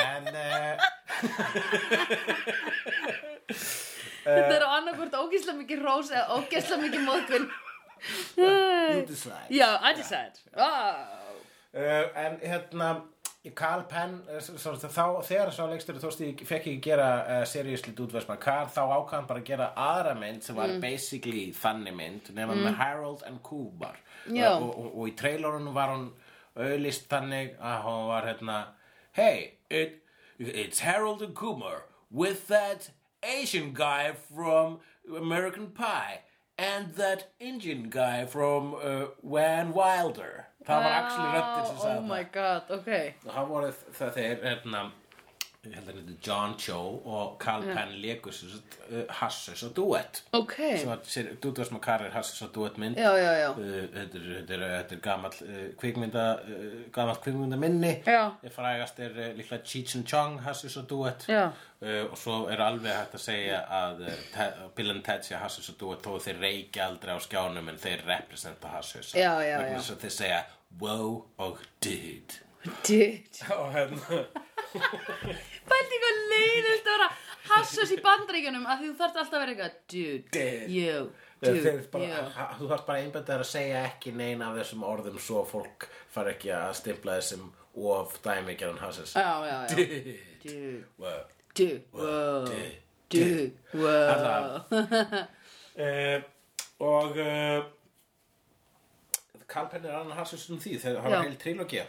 [0.00, 0.74] En uh,
[4.20, 7.46] Þetta er á annarkvort ógeðslega mikið rós eða ógeðslega mikið móðgun.
[8.36, 10.64] You decide Já, I decide oh.
[11.74, 13.02] uh, En hérna
[13.56, 18.12] Carl Penn, uh, svo, þá, þegar sá leikstur tósti, fekk ekki gera uh, seriously Dude
[18.12, 22.28] Where's My Car, þá ákvæðan bara að gera aðra mynd sem var basically þannig mynd,
[22.36, 23.96] nema með Harold and Kumar
[24.28, 24.50] Já.
[24.58, 26.10] og, og, og í trailorunum var hún
[26.60, 28.58] auðlist þannig að hún var hérna
[29.16, 30.02] Hey, it,
[30.38, 32.90] it's Harold and Kumar with that
[33.22, 36.20] Asian guy from American Pie
[36.58, 42.08] and that Indian guy from uh, Van Wilder það var actually röddin sem sagði Oh
[42.14, 42.90] my god, ok.
[43.26, 44.88] Og það voru það þeir hérna
[45.60, 46.76] ég held að þetta er John Cho
[47.14, 51.02] og Carl Penn leikur sem sagt, uh, Hassus og Duet Ok, sem var
[51.42, 52.96] Duet sem að Karir Hassus og Duet mynd.
[52.96, 53.48] Já, já, já.
[53.58, 57.90] Uh, þetta er, þetta er, þetta er gamall uh, kvikmynda uh, gamall kvikmynda minni.
[58.08, 58.22] Já.
[58.54, 61.42] frægast er uh, líklega Cheech and Chong Hassus og Duet Já.
[61.52, 65.36] uh, og svo er alveg hægt að segja að uh, Te- Bill and Ted sé
[65.44, 70.40] Hassus og Duet þó þeir reykja aldrei á skjánum en þeir representa Hassus þeir segja
[70.78, 72.38] wow og dude
[72.86, 74.18] Dude og hérna.
[75.70, 77.08] Pældi hvað leiðist að vera
[77.50, 81.10] hassus í bandaríkjunum að því þú þarft alltaf að vera eitthvað you
[82.36, 86.28] ha- þú þarf bara einbændið að segja ekki neina af þessum orðum svo fólk far
[86.34, 87.48] ekki að stimpla þessum
[87.80, 89.74] of dæmi gerðan Hassus Já, já, já
[90.44, 90.84] Dude.
[91.54, 92.44] Dude, Wow.
[93.10, 94.60] dude, wow
[95.80, 96.22] uh,
[96.92, 97.64] og uh,
[99.50, 101.86] Kalpen er annan Hassus um því þegar það var heil trilogía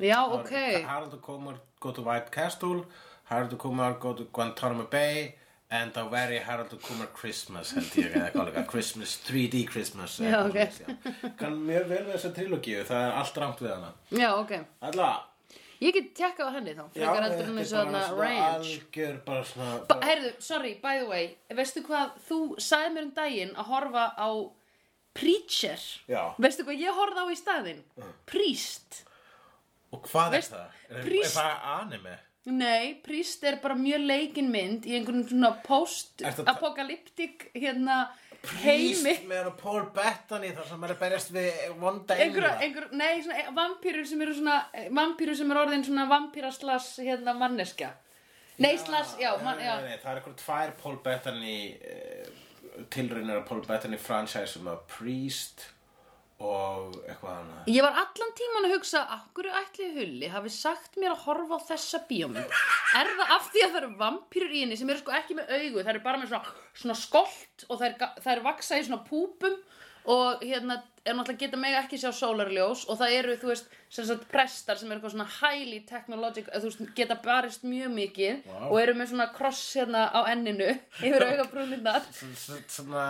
[0.00, 0.52] Já, ok.
[0.86, 2.84] Harald og Kumar go to White Castle
[3.30, 5.34] Harald og Kumar go to Guantanamo Bay
[5.70, 8.64] and a very Harald og Kumar Christmas held ég eða líka.
[8.70, 10.54] Christmas, 3D Christmas Já, ok.
[10.54, 11.32] já.
[11.38, 13.92] kann mjög vel við þessa trilogíu það er allt rangt við hana.
[14.10, 14.56] Já, ok.
[14.80, 15.10] Alla.
[15.80, 21.06] Ég get tjekka á henni þá Frekar heldur bara svona Ba Heyrðu, sorry, by the
[21.08, 24.28] way Veistu hvað, þú sagði mér um daginn að horfa á
[25.16, 26.22] Preacher Já.
[26.40, 27.80] Veistu hvað ég horfði á í staðinn?
[28.30, 29.02] Priest
[29.90, 30.80] og hvað Veist, er það?
[30.90, 32.16] Er, er Priest- það anime?
[32.50, 37.96] Nei, Priest er bara mjög leikin mynd í einhvern svona Ertu að ta- post-apokalyptik hérna
[38.62, 41.50] heimi Príst með hann og Paul Bettany þar sem er að berjast við
[41.82, 45.60] vonda einhver, engla einhver, nei, svona eh, vampýrur sem eru svona eh, vampýrur sem eru
[45.66, 47.90] orðin svona vampýraslas hérna manneskja
[48.60, 49.74] Nei, slas, já, man, já.
[49.80, 52.09] nei, nei, það er eitthvað tvær Paul Bettany uh,
[52.94, 55.66] tilraunir af Paul Bettany franchise um að Priest
[56.40, 57.66] og eitthvað annað.
[57.68, 61.66] Ég var allan tíman að hugsa Akkur ætli Hulli hafi sagt mér að horfa á
[61.68, 62.54] þessa bíómynd?
[62.96, 65.52] Er það af því að það eru vampýrur í henni sem eru sko ekki með
[65.58, 68.86] augu Það eru bara með svona, svona skolt og það er, það er vaksa í
[68.88, 69.58] svona púpum
[70.06, 74.04] og hérna er náttúrulega geta mega ekki sjá sólarljós og það eru, þú veist, sem
[74.04, 78.58] sagt prestar sem eru eitthvað svona highly technologic þú veist, geta barist mjög mikið Vá.
[78.68, 80.68] og eru með svona kross hérna á enninu
[81.06, 82.04] yfir augabrúnirnar.
[82.12, 83.04] S- s- Svona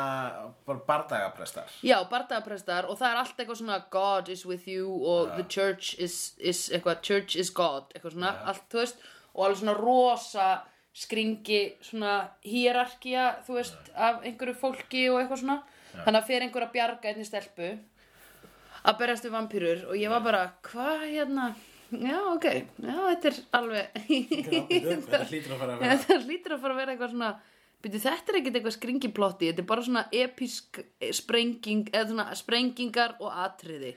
[0.67, 1.67] bara bardagaprestar.
[1.83, 5.95] Já, bardagaprestar og það er allt eitthvað svona God is with you og the church
[5.99, 9.03] is, is eitthvað, church is God eitthvað svona, allt, þú veist
[9.35, 10.49] og alveg svona rosa
[10.95, 12.15] skringi svona
[12.47, 15.59] hierarkía, þú veist af einhverju fólki og eitthvað svona
[16.05, 17.71] þannig að fyrir einhver að bjarga einni stelpu
[18.81, 21.51] að berjast við vampýrur og ég var bara, hvað hérna?
[21.91, 22.45] Já, ok,
[22.87, 25.97] já, þetta er alveg Þetta hlýtur að fara að vera.
[25.97, 27.31] Þetta hlýtur að fara að vera eitthvað svona
[27.81, 30.81] Byrju, þetta er ekkert eitthvað skringiplotti, þetta er bara svona episk
[31.17, 33.95] sprenging, eða svona sprengingar og atriði.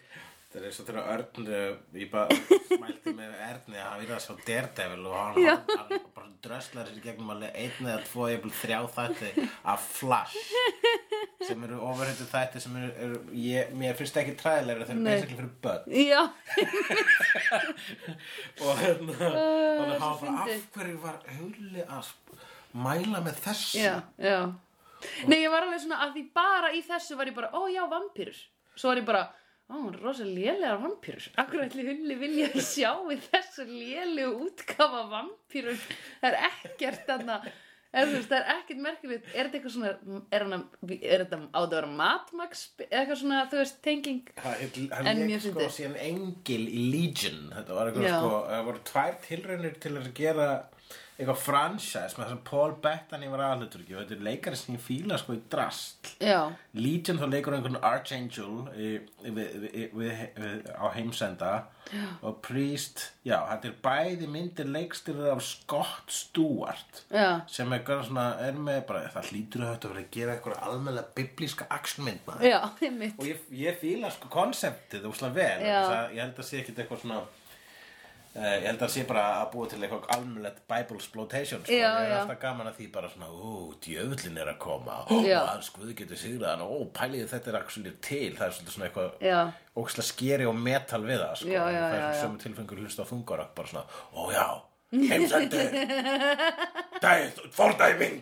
[0.54, 2.36] Það er eins og þegar Örn uh, ég bara
[2.68, 7.00] smælti með Erni að hann virða svo Daredevil og hann, hann, hann bara dröslar sér
[7.02, 10.38] gegnum alveg einn eða tvo eða þrjá þætti af Flash
[11.48, 15.40] sem eru ofurhættu þætti sem eru, eru ég, mér finnst ekki træðilega þeir eru basically
[15.40, 15.84] fyrir börn.
[15.98, 16.22] Já,
[18.64, 22.12] og hérna þannig að hann bara af hverju var hulli að
[22.86, 23.82] mæla með þessu?
[23.82, 24.40] Já, já.
[25.28, 27.84] Nei, ég var alveg svona að því bara í þessu var ég bara, ó já,
[27.92, 28.38] vampýrur.
[28.78, 29.24] Svo var ég bara,
[29.70, 31.28] ó, hún er rosa lélegar vampýrur.
[31.44, 35.86] Akkur ætli hulli vilja að sjá í þessu lélegu útgafa vampýrur.
[36.22, 37.06] Það er ekkert
[38.10, 39.28] þú veist, það er ekkert merkilegt.
[39.34, 40.60] Er þetta eitthvað svona, er, hana,
[40.98, 44.32] er þetta á það að vera matmaks, eitthvað svona, þú veist, tenging?
[44.42, 48.16] Hann, leik sko síðan engil í Legion þetta var eitthvað Já.
[48.18, 50.48] sko það voru tvær tilraunir til að gera
[51.14, 55.20] eitthvað franchise með þessum Paul Bettany var aðlutur og þetta er leikari sem ég fíla
[55.22, 56.16] sko í drast.
[56.24, 56.40] Já,
[56.78, 61.54] Legion þá leikur einhvern Archangel í, í, við, við, við, við, á heimsenda.
[61.92, 62.06] Já.
[62.24, 68.06] og Priest já, þetta er bæði myndir leikstyrður af Scott Stewart já, sem er, gana
[68.08, 71.68] svona, er með bara það hlýtur að þetta að vera að gera eitthvað almennilega biblíska
[71.76, 72.48] actionmynd maður.
[73.20, 76.82] Og ég, ég fíla sko konseptið úslega vel þess að ég held að sé ekkit
[76.86, 77.22] eitthvað svona
[78.36, 81.76] uh, ég held að sé bara að búa til eitthvað almennilegt Bible exploitation sko.
[81.76, 83.54] Ég er alltaf gaman að því bara svona ó,
[83.86, 85.00] djöfullin er að koma.
[85.08, 85.20] Ó,
[85.78, 86.66] guði getur sigrað hann.
[86.66, 88.34] Ó, pæliði þetta er actually til.
[88.40, 89.40] Það er svona eitthvað Já,
[89.84, 91.54] ókslega skeri og metal við það sko.
[91.54, 92.22] Já, já, það er já.
[92.22, 94.48] sömu tilfengur hlusta á þungarak bara svona, ó já,
[95.14, 95.64] heimsendi
[97.04, 98.20] dæð, fordæming.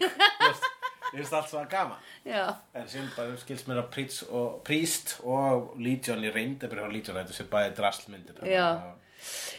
[1.11, 1.97] Ég finnst allt svona gaman.
[2.23, 6.93] Já, En sem bara skilst mér að Priest og, Priest og Legion í byrja á
[6.93, 8.67] Legion þetta sé bæði drastlmyndi Já.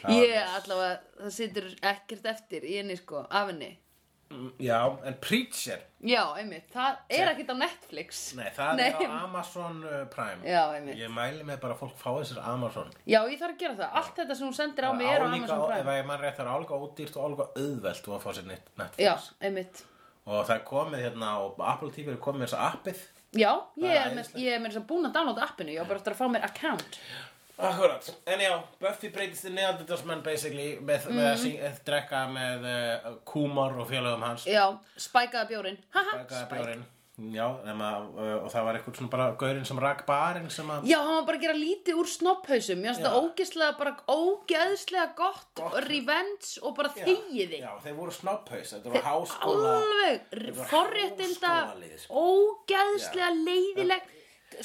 [0.09, 3.79] Ég allavega, það situr ekkert eftir í henni sko, af henni.
[4.65, 8.21] Já, en Preacher Já, einmitt, það er ekkert á Netflix.
[8.39, 8.87] Nei, það Nei.
[8.89, 10.97] er á Amazon uh, Prime Já, einmitt.
[11.03, 13.91] Ég mæli með bara að fólk fái þessar Amazon Já, ég þarf að gera það.
[14.01, 15.97] Allt þetta sem hún sendir á mig er á Álíka- Amazon Ef Prime.
[16.01, 19.05] ég mann rétt það er álíka ódýrt og álíka auðvelt að fá sér net- Netflix
[19.05, 19.85] Já, einmitt.
[20.25, 23.05] Og það er komið hérna og Apple TV er komið með þessa appið
[23.37, 24.41] Já, Það ég er er, með, æðislegt.
[24.47, 25.73] ég er með þess að búin að downloada appinu.
[25.77, 26.99] Ég á bara eftir að fá mér account.
[27.63, 31.43] Akkurat, en já, Buffy breytist í neandertalsmenn basically með, með að Mhm.
[31.45, 34.67] syng, að drekka með uh, Kumar og félagum hans Já,
[34.99, 35.79] spækaða bjórin.
[35.95, 36.59] Haha, Bakaði spæk.
[36.59, 36.85] bjórinn
[37.37, 40.87] Já, nema, uh, og það var eitthvað svona bara gaurinn sem rak barinn sem að
[40.89, 42.81] Já, hann var bara að gera lítið úr snopphausum.
[42.83, 42.93] Já.
[42.99, 45.77] það ógeðslega, bara ógeðslega gott, Gott.
[45.85, 47.61] revenge og bara Já, þegiði.
[47.61, 51.55] Já, þeir voru snopphaus, þetta var háskóla Alveg, forréttinda,
[52.01, 52.25] sko.
[52.25, 54.03] ógeðslega leiðileg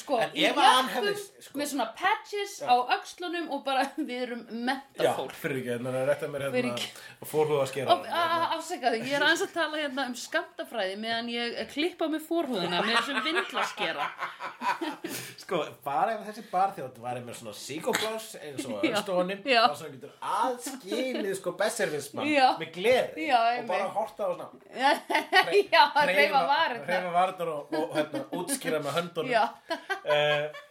[0.01, 4.21] sko, En ef að hann hefði- sko- með svona patches á öxlunum og bara við
[4.27, 7.27] erum Já, mentafólk fyrir ekki, er rétt að mér Fyrir hérna ekki.
[7.31, 8.07] fórhúða skera og
[8.57, 12.95] afsakaðu, ég er aðeins að tala hérna um skamtafræði meðan ég klippa með fórhúðina með
[12.97, 14.07] þessum vindlaskera
[15.43, 19.61] Sko, bara ef þessi barþjótt var með svona síkóblás eins og Já, örstónin já.
[19.71, 22.47] þá svo getur aðskilið sko besservismann Já.
[22.59, 23.95] með gleri Já, og bara einmitt.
[23.97, 24.47] horta á svona
[24.77, 29.43] já, að reyfa varir Hreyfa varnar og, og hérna, útskýra með höndunum Já.
[29.77, 30.63] Uh,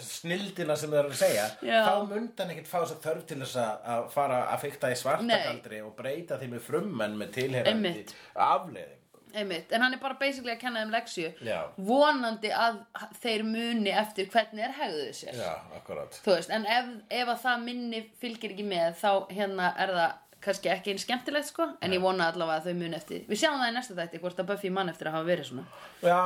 [0.00, 1.46] snildina sem þau eru að segja.
[1.66, 1.80] Já.
[1.88, 4.98] þá myndi hann ekkert fá þess að þörf til þess að fara að fykta í
[5.00, 8.14] svartagaldri og breyta því með frummenn með tilheyrandi Einmitt.
[8.34, 9.00] afleiðing
[9.34, 11.56] Einmitt, en hann er bara basically að kenna þeim leksju Já.
[11.88, 12.76] vonandi að
[13.18, 15.40] þeir muni eftir hvernig er hegðuðu sér.
[15.42, 16.18] Já, akkurat.
[16.22, 20.14] Þú veist, en ef, ef að það minni fylgir ekki með þá hérna er það
[20.44, 23.22] kannski ekki eins skemmtilegt sko en ég vona allavega að þau muni eftir.
[23.30, 25.64] Við sjáum það í næsta þætti hvort að Buffy mann eftir að hafa verið svona.
[26.04, 26.18] Já,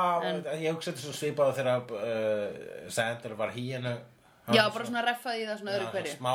[0.58, 3.94] ég hugsa þetta svo svipað þegar uh, Sander var híinu
[4.48, 6.16] já, bara svona reffaði í það svona öðru hverju.
[6.18, 6.34] smá,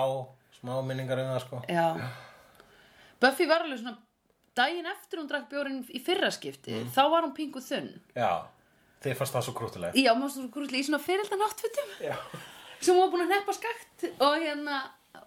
[0.60, 1.62] smá minningar um það sko.
[1.68, 1.88] Já.
[3.24, 3.98] Buffy var alveg svona
[4.58, 6.90] daginn eftir hún drakk bjórinn í fyrra skipti Mm.
[6.94, 7.94] þá var hún pingu þunn.
[8.16, 8.44] Já,
[9.04, 9.96] þið fannst það svo krútulegt.
[9.98, 11.90] Já, mást þú grúslega í svona fyrireldan áttfutum
[12.84, 13.34] sem hún var búin að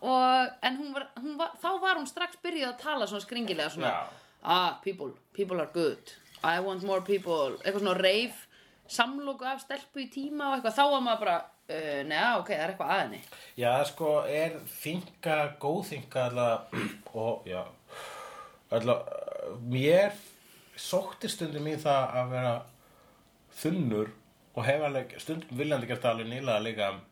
[0.00, 3.72] og en hún var, hún var, þá var hún strax byrjuð að tala svona skringilega
[3.74, 3.92] svona
[4.42, 6.12] ah, people, people are good.
[6.44, 8.42] I want more people, eitthvað svona reif
[8.88, 12.62] samlóku af stelpu í tíma og eitthvað, þá var maður bara uh, neða, ok, það
[12.62, 13.20] er eitthvað að henni.
[13.58, 16.78] Já, sko, er þinga, góð þinga alltaf,
[17.24, 17.62] og já,
[18.76, 19.10] alltaf,
[19.66, 20.14] mér
[20.76, 22.54] sótti stundum í það að vera
[23.56, 24.14] þunnur
[24.56, 27.02] og hef alveg stundum viljandi gert það alveg nýlega líka að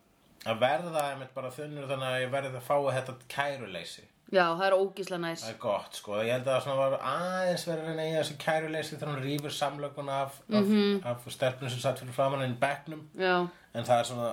[0.61, 4.03] verða einmitt bara þunnur þannig að ég verði að fá þetta kæruleysi.
[4.35, 6.13] já, það er ógísla næs Það er gott, sko.
[6.21, 9.55] Ég held að það var aðeins verið að reyna í þessi kæruleysi þegar hann rýfur
[9.61, 10.71] samlökun af, af,
[11.13, 13.09] af stelpunum sem satt fyrir framann bekknum.
[13.19, 14.31] já, En það er svona,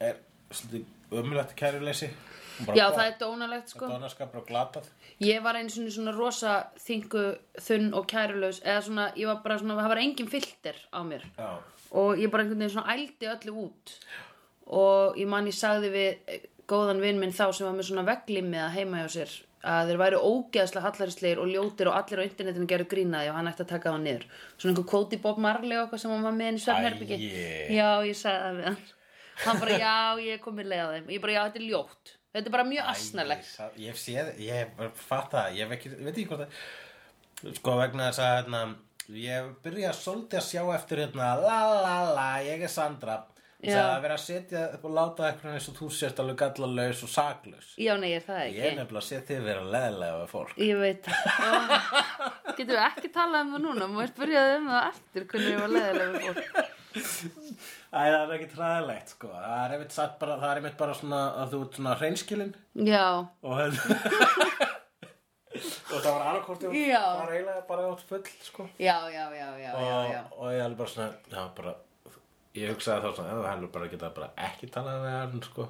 [0.00, 0.16] er
[0.50, 0.84] svolítið
[1.22, 2.10] umlætti kæruleysi.
[2.76, 4.88] já það er dónalegt sko og.
[5.22, 7.22] Ég var einu svona, svona rosa þingu,
[7.60, 11.22] þunn og kærulaus eða svona, ég var bara svona, það var engin filter á mér
[11.38, 11.50] Já.
[11.92, 13.94] og ég bara einhvern veginn svona ældi öllu út
[14.66, 18.06] og ég man ég sagði við eh, góðan vinn minn þá sem var með svona
[18.08, 22.66] veglimmiða heima hjá sér að þeir væru ógeðslega hallarislegir og ljótir og allir á internetinu
[22.70, 24.24] gerðu grínaði og hann ætti að taka það niður.
[24.56, 27.76] Svona einhver kvóti Bob Marley og eitthvað sem hann var með henni svefnherbyggi Æi.
[27.76, 28.80] já ég sagði það við hann.
[29.42, 29.94] Hann bara já
[30.24, 31.06] ég er komið leið á þeim.
[31.14, 32.14] Ég bara já þetta er ljótt.
[32.32, 33.50] Þetta er bara mjög asnalegt.
[33.76, 38.22] Ég hef séð, ég hef fatt það, ég veit ekki hvort það, sko vegna þess
[38.24, 38.62] að, hérna,
[39.12, 43.18] ég hef byrjað svolítið að sjá eftir, hérna, la la la, ég er Sandra,
[43.70, 43.78] Já.
[43.92, 47.10] að vera að setja upp og láta eitthvað eins og þú sért alveg gallalaus og
[47.12, 47.68] saklaus.
[47.78, 50.28] já nei ég er það Ég er ekki nefnilega að setja þig vera leðilega við
[50.32, 50.54] fólk.
[50.58, 51.76] Ég veit það.
[52.56, 53.90] Getum við ekki talað um það núna?
[54.02, 56.78] Ég spyrjaði um það eftir hvernig ég var leðilega við fólk.
[56.92, 60.94] Æ, það er ekki træðilegt, sko, það er einmitt satt bara, það er einmitt bara
[60.96, 62.50] svona að þú ert svona hreinskilin
[62.88, 63.06] Já,
[63.44, 63.96] og hérna,
[65.92, 67.00] og það var annarkort, Já.
[67.00, 68.66] það var eiginlega bara átt full, sko.
[68.80, 70.20] já, já, já, já, já, og, já.
[70.36, 71.74] og ég alveg bara svona já, bara,
[72.58, 75.68] ég hugsaði þá svona það heldur bara að geta bara ekki talað við hann sko.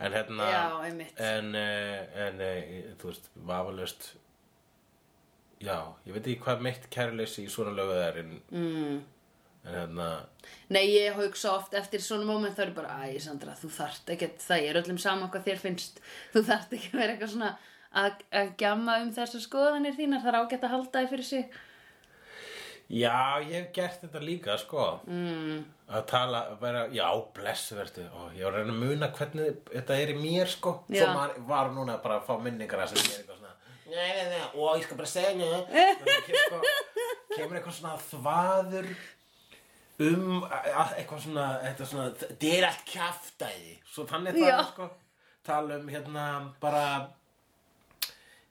[0.00, 4.10] en hérna Já, en, eh, en eh, þú veist, vafalust
[5.60, 9.00] já, ég veit ekki hvað mitt kærleysi í svona lögu það er en, mm.
[9.64, 10.10] en hérna
[10.72, 14.30] Nei, ég hugsa oft eftir svona moment þá er bara, æ, Sandra, þú þarft ekki
[14.40, 16.00] það er öllum sama hvað þér finnst
[16.34, 17.50] þú þarft ekki að vera eitthvað svona
[17.90, 21.60] að, að gjamma um þessar skoðanir þínar það er ágætt að halda þið fyrir sig
[22.90, 24.86] já, ég hef gert þetta líka sko.
[25.06, 25.60] Mm.
[25.90, 29.60] að tala, að vera, já, blessu verðu og ég var að reyna að muna hvernig
[29.72, 30.72] þetta er í mér sko.
[30.88, 31.04] Já.
[31.04, 33.48] svo maður var núna bara að fá minningar að er eitthvað svona
[33.90, 35.48] Nei, nei, nei, og ég skal bara segja nei
[36.44, 36.60] sko,
[37.34, 38.90] Kemur eitthvað svona þvaður
[40.00, 44.86] um að- eitthvað svona, þetta svona þetta er allt kjaftaði svo þannig það sko.
[45.44, 46.24] Tala um hérna
[46.62, 46.84] bara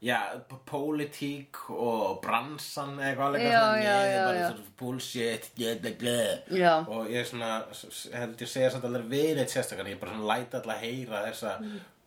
[0.02, 0.18] já,
[0.66, 4.48] pólitík og bransan eitthvað alveg svona, já, nei, já, bara já.
[4.54, 6.60] svona bullshit blah, blah.
[6.62, 6.74] Já.
[6.88, 10.14] og ég svona s- s- held ég segja samt alveg við eitt sérstakar ég bara
[10.16, 11.56] svona læta alltaf heyra þessa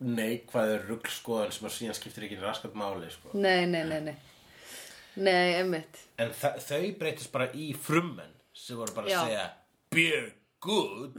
[0.03, 3.29] neikvæðu ruglskoðun sem að síðan skiptir ekki raskat máli sko.
[3.37, 4.15] Nei, nei, nei, nei
[5.15, 9.43] Nei, einmitt en þa- þau breytist bara í frummenn sem voru bara að segja
[9.93, 10.31] beer
[10.63, 11.17] good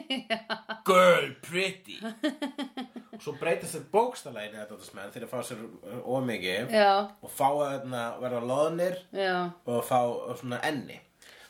[0.88, 1.98] girl pretty.
[2.00, 3.34] Og svo
[4.48, 5.62] í þetta menn þegar fá sér
[6.16, 6.90] ómikið Já,
[7.20, 7.86] og fá að
[8.24, 9.34] verða loðnir já,
[9.68, 10.00] og fá
[10.40, 10.96] svona enni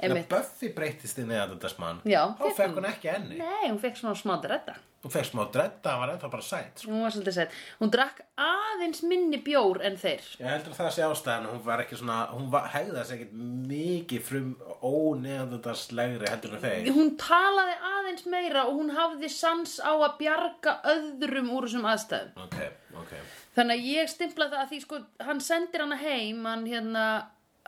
[0.02, 0.28] þegar.
[0.34, 2.88] Buffy breytist inn í þetta mann Já, þá fekk hún.
[2.92, 6.28] ekki enni nei, hún fekk svona smá dredda hún fekk smá dredda, hann var ennþá
[6.28, 6.90] bara sæt sko.
[6.92, 7.54] Hún var svolítið sætt.
[7.80, 10.26] Hún drakk aðeins minni bjór en þeir.
[10.42, 13.38] Ég heldur að það sé ástæðan hún var ekki svona, hún var, hegða sig ekkert
[13.70, 14.50] mikið frum
[14.84, 20.78] óneðandaslegri heldur en þeir Hún talaði aðeins meira og hún hafði sans á að bjarga
[20.92, 22.44] öðrum úr þessum aðstæðum.
[22.44, 22.60] Ok,
[23.00, 23.16] ok
[23.56, 27.06] Þannig að ég stimplaði það að því sko, hann sendir hana heim, hann hérna,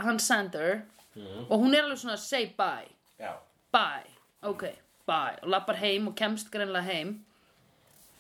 [0.05, 0.21] hann
[1.15, 2.89] Sander, og hún er alveg svona say bye,
[3.21, 3.35] Já,
[3.73, 4.09] bye,
[4.49, 4.65] ok,
[5.07, 7.13] bye, og lappar heim og kemst greinlega heim.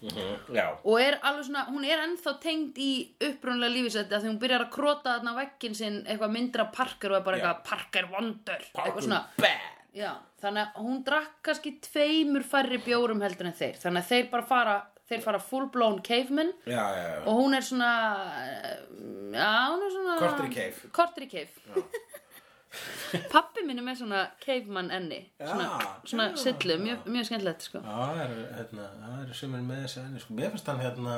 [0.02, 0.66] mhm, já.
[0.84, 2.90] Og er alveg svona, hún er ennþá tengd í
[3.22, 7.20] upprunlega lífisætti að því hún byrjar að krota þarna veggin sinn eitthvað myndra Parker og
[7.20, 7.42] er bara Já.
[7.44, 9.68] eitthvað Parker Wonder Parker bad.
[9.94, 13.74] Já, þannig að hún drakk kannski tveimur færri bjórum heldur en þeir.
[13.76, 14.76] Þannig að þeir bara fara,
[15.10, 16.52] þeir fara full blown cavemen.
[16.64, 17.18] Já, já, já.
[17.28, 17.90] Og hún er svona
[18.40, 18.78] eh,
[19.36, 20.90] já, hún er svona Korter í cave.
[20.96, 21.84] Korter í cave
[23.32, 25.66] Pappi minn er svona caveman enni svona,
[26.08, 27.82] svona sillu, mjög, mjög skemmtilegt sko.
[27.84, 30.36] Já, það eru, hérna, það eru sumir með þessi enni sko.
[30.38, 31.16] Mér finnst hann hérna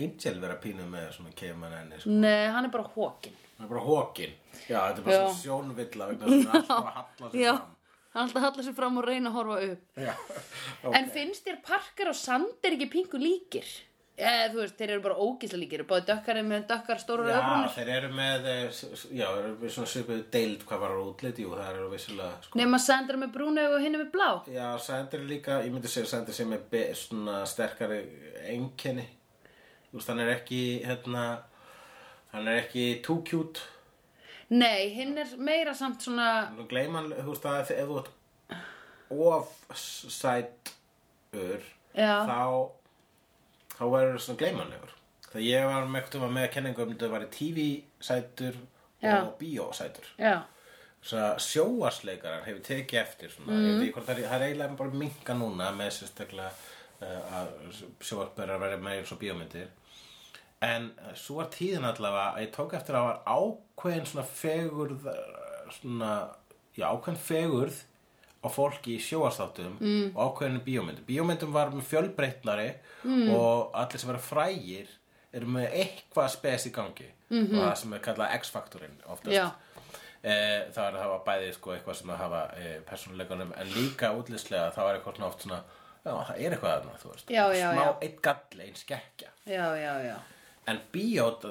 [0.00, 2.14] Angel vera pínu með svona keiman enni sko.
[2.22, 4.34] Nei, hann er bara hókin Það er bara hókin
[4.68, 5.20] Já, þetta er bara Já.
[5.20, 7.76] svona sjónvilla vegna að hann er alltaf að halla Já, fram
[8.14, 10.12] hann alltaf hallar sér fram og reyna að horfa upp Já,
[11.00, 13.66] En finnst þér Parker og Sander ekki pingu líkir?
[14.20, 17.72] Eða þú veist, þeir eru bara ógislega líkir báði dökkari með dökkar stórar Já, öfrunir
[17.76, 18.80] þeir eru með, eh,
[19.16, 22.58] já, eru með svona svipuð deild hvað var útlit, jú, það eru vissulega, sko.
[22.60, 26.06] nema Sandra með brúnu og hinn með blá Já, Sander er líka, ég myndi segja
[26.12, 28.00] Sander sem er svona sterkari
[28.50, 29.06] einkenni.
[29.90, 31.24] Þú veist, hann er ekki, hérna,
[32.32, 33.60] hann er ekki too cute.
[34.50, 38.10] nei, hinn er meira samt svona Nú gleyma hann, þú veist, að ef þú ert
[40.10, 41.60] of-sætur,
[41.94, 42.14] Já.
[42.26, 42.70] þá,
[43.80, 44.94] þá verður það svona gleymanlegur.
[45.30, 48.56] Það ég var með eitthvað með kenningu um þetta var TV-sætur
[49.00, 49.14] Já.
[49.22, 50.08] og bíósætur.
[51.40, 53.84] sjóasleikarar hefur tekið eftir svona, mm.
[53.94, 56.50] hvort það er, það er eiginlega bara minka núna með sérstaklega
[57.00, 59.70] uh, að sjóasbærar verið meira eins og bíómyndir
[60.60, 65.08] en svo var tíðin allavega að ég tók eftir að það var ákveðin svona fegurð
[65.08, 66.10] uh, svona,
[66.76, 67.80] já ákveðin fegurð
[68.40, 70.10] á fólki í sjóastáttum mm.
[70.14, 72.70] og ákveðinu bíómyndum bíómyndum var með fjölbreytnari
[73.04, 73.30] mm.
[73.36, 74.94] og allir sem verið frægir
[75.36, 77.50] eru með eitthvað spes í gangi -hmm.
[77.54, 79.46] og það sem er kallað X-faktorinn oftast Já.
[80.22, 80.34] e,
[80.74, 84.72] það er að hafa bæði sko, eitthvað sem að hafa e, persónuleikunum en líka útlýslega
[84.74, 85.62] þá er eitthvað svona oft svona
[86.00, 87.94] já, það er eitthvað þarna, þú veist Já, já, smá já.
[88.00, 90.16] einn galli, einn skekkja já, já, já
[90.68, 91.44] en bíót,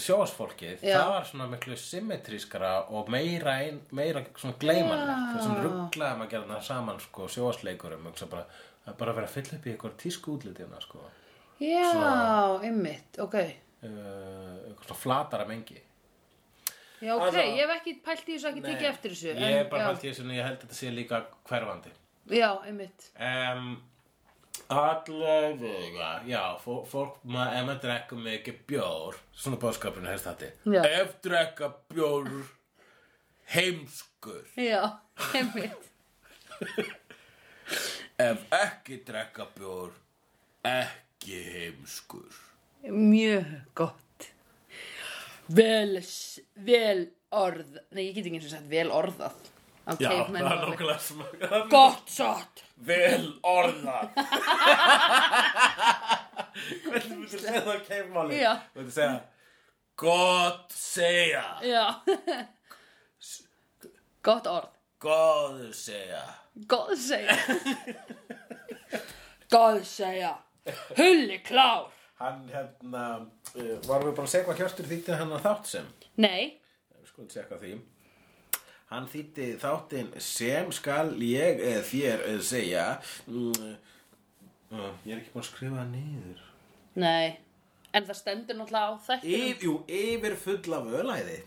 [0.00, 0.94] sjóasfólkið Já.
[0.96, 6.18] það var svona miklu symmetrískara og meira, ein, meira svona gleymanlegt það er svona rugglaði
[6.22, 8.44] maður gerði það saman sko, sjóasleikurum bara,
[8.84, 11.02] það er bara að vera að fylla upp í eitthvað tísku útlitina sko.
[11.60, 11.84] já,
[12.70, 13.34] ymmit, ok.
[13.34, 13.50] uh,
[13.84, 15.78] eitthvað svona flatara mengi.
[16.98, 19.68] Já, ok, Altså- ég hef ekki pælt í þessu ekki tekið eftir þessu ég en,
[19.70, 21.92] bara já, haldið þessu en ég held að þetta sé líka hverfandi.
[22.28, 23.68] Já, ymmit Um,
[24.68, 30.82] allavega, já, fó- fólk, maður, ef maður drekka mikið bjór, svona bóðskapurinn hefst þetta, Já.
[31.00, 32.30] ef drekka bjór
[33.54, 34.82] heimskur, já,
[35.38, 35.88] ymmit
[38.28, 39.92] ef ekki drekka bjór,
[40.68, 42.34] ekki heimskur.
[42.88, 43.48] mjög
[43.78, 44.28] gott
[45.48, 49.34] vel, s- vel orð nei, ég get ekki eins og sagt vel orðað
[49.88, 50.60] á Já, það caveman er máli.
[50.68, 51.18] nokkulega sem
[51.74, 53.98] gott satt vel orða.
[56.84, 58.38] Hvernig myndir segja það á keifmáli?
[58.42, 58.52] Já.
[58.74, 59.18] Þú myndir segja,
[59.98, 61.86] gott segja, já
[64.28, 66.22] gott orð góð segja.
[66.70, 67.36] góð segja
[69.54, 70.32] góð segja
[70.98, 71.86] hulli klár
[72.18, 73.02] Hann hérna,
[73.54, 75.86] uh, varum við bara að segja hvað Hjörtur þýtti hann að þátt sem?
[76.18, 76.58] nei,
[76.98, 77.76] Við skulum tjekka því.
[78.88, 82.86] Hann þýtti þáttinn sem skal ég eða þér eða segja.
[83.28, 83.74] Mm,
[84.72, 86.40] uh, ég er ekki búin að skrifa það niður.
[86.98, 87.36] nei
[87.94, 91.38] en það stendur náttúrulega á þættinum Yf, jú, yfir full af ölæði.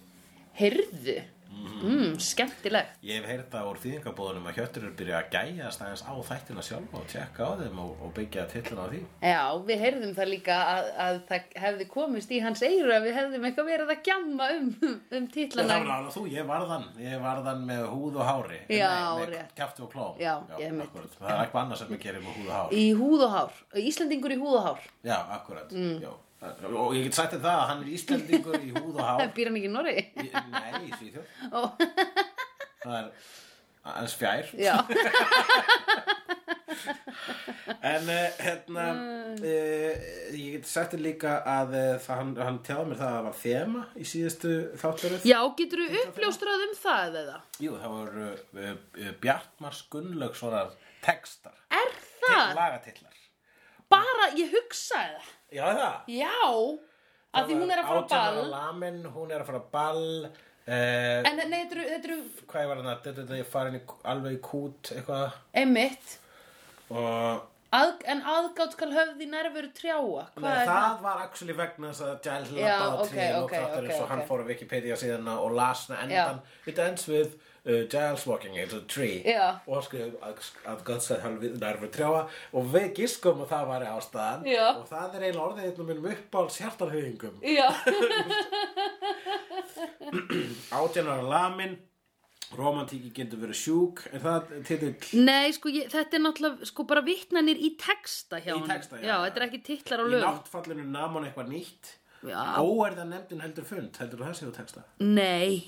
[1.51, 6.03] Mm, skemmtilegt Ég hef heyrt það úr þýðingabóðunum að Hjörtur er byrjað að gæjast aðeins
[6.07, 9.01] á þættina sjálf og tjekka á þeim og, og byggja tillina á því.
[9.31, 13.17] Já, við heyrðum það líka að, að það hefði komist í hans eyru að við
[13.19, 15.77] hefðum eitthvað verið að gjamma um, um Það titlana.
[15.81, 18.61] var alveg þú, ég varðan, ég varðan með húð og hári.
[18.71, 18.91] Já,
[19.21, 20.17] með kjafti og klóm.
[20.21, 21.15] Já, akkurat.
[21.19, 22.75] Það er eitthvað annað sem ég gerir með húð og hár.
[22.75, 23.61] Í húð og hár.
[23.81, 24.91] Íslendingur í húð og hár.
[25.07, 25.73] Já, akkurat.
[26.01, 26.11] Já.
[26.41, 29.19] Og ég get sagt það að hann er Íslandingur í húð og hár.
[29.21, 29.93] Það býr hann ekki í Norri.
[30.17, 30.80] Nei,
[31.51, 31.61] Ó,
[32.81, 33.07] Það er
[33.91, 34.45] aðeins fjær.
[37.81, 38.83] En uh, hérna,
[39.41, 40.05] uh,
[40.37, 43.25] ég get sagt þér líka að uh, það, hann, hann tjáði mér það að það
[43.27, 44.51] var þema í síðustu
[44.81, 45.25] þátturöð.
[45.29, 47.39] já, getur þú uppljóstrað um það eða?
[47.65, 48.69] Jú, það voru uh,
[49.01, 50.71] uh, Bjartmar Gunnlaugssonar
[51.05, 51.57] textar.
[51.73, 52.53] Er það?
[52.59, 53.19] lagatillar.
[53.91, 55.33] Bara, ég hugsaði það.
[55.51, 56.13] Já, það.
[56.15, 56.37] Já,
[57.35, 58.45] að því hún er að fara á ball.
[58.55, 60.05] Lamin, hún er að fara á ball.
[60.71, 62.17] Uh, En nei, þetta eru, þetta eru,
[62.47, 65.33] hvað var hann að þetta er farin í, alveg í kút eitthvað.
[65.59, 66.13] Einmitt,
[66.93, 67.41] og
[67.71, 70.25] að, en aðgátt skal höfði nærveru trjáa.
[70.35, 70.97] Nei, það það?
[71.05, 73.95] var actually vegna þess að Giles Já, labbaði á ok, tríð og ok, þátturinn ok,
[73.97, 74.27] svo hann ok.
[74.31, 78.77] fór á Wikipedia síðan og las hana endan it ends with uh, Giles walking into
[78.77, 79.59] a tree Já.
[79.67, 83.69] og skrif að, að Guds að hann við nærfur trjáa og við giskum að það
[83.71, 84.65] var ástæðan Já.
[84.73, 87.67] og það er eiginlega orðið einnum minnum uppáls hjartarhauðingum Já,
[90.81, 91.79] átjánar lamin
[92.57, 97.01] romantíki getur verið sjúk er það titill Nei, sko, ég, þetta er náttúrulega sko bara
[97.05, 98.67] vittnanir í texta hjá Í honum.
[98.73, 99.15] texta, já, já.
[99.27, 100.25] þetta er ekki titlar á í lögum.
[100.39, 102.41] náttfallinu nam hann eitthvað nýtt Já.
[102.61, 105.63] óerða nefndin heldur fund heldur það séu texta Nei,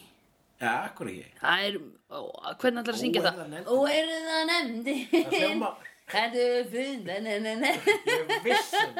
[0.61, 1.79] ja, akkur ekki það er,
[2.13, 2.19] ó,
[2.61, 3.41] hvernig ætlar að syngja það?
[3.73, 3.73] Óeirðanefndin.
[3.79, 5.01] Óerðanefndin.
[5.15, 5.73] Það hljóma-
[6.13, 7.69] Þetta er funda, ne, ne, ne.
[8.03, 8.97] Ég er vissum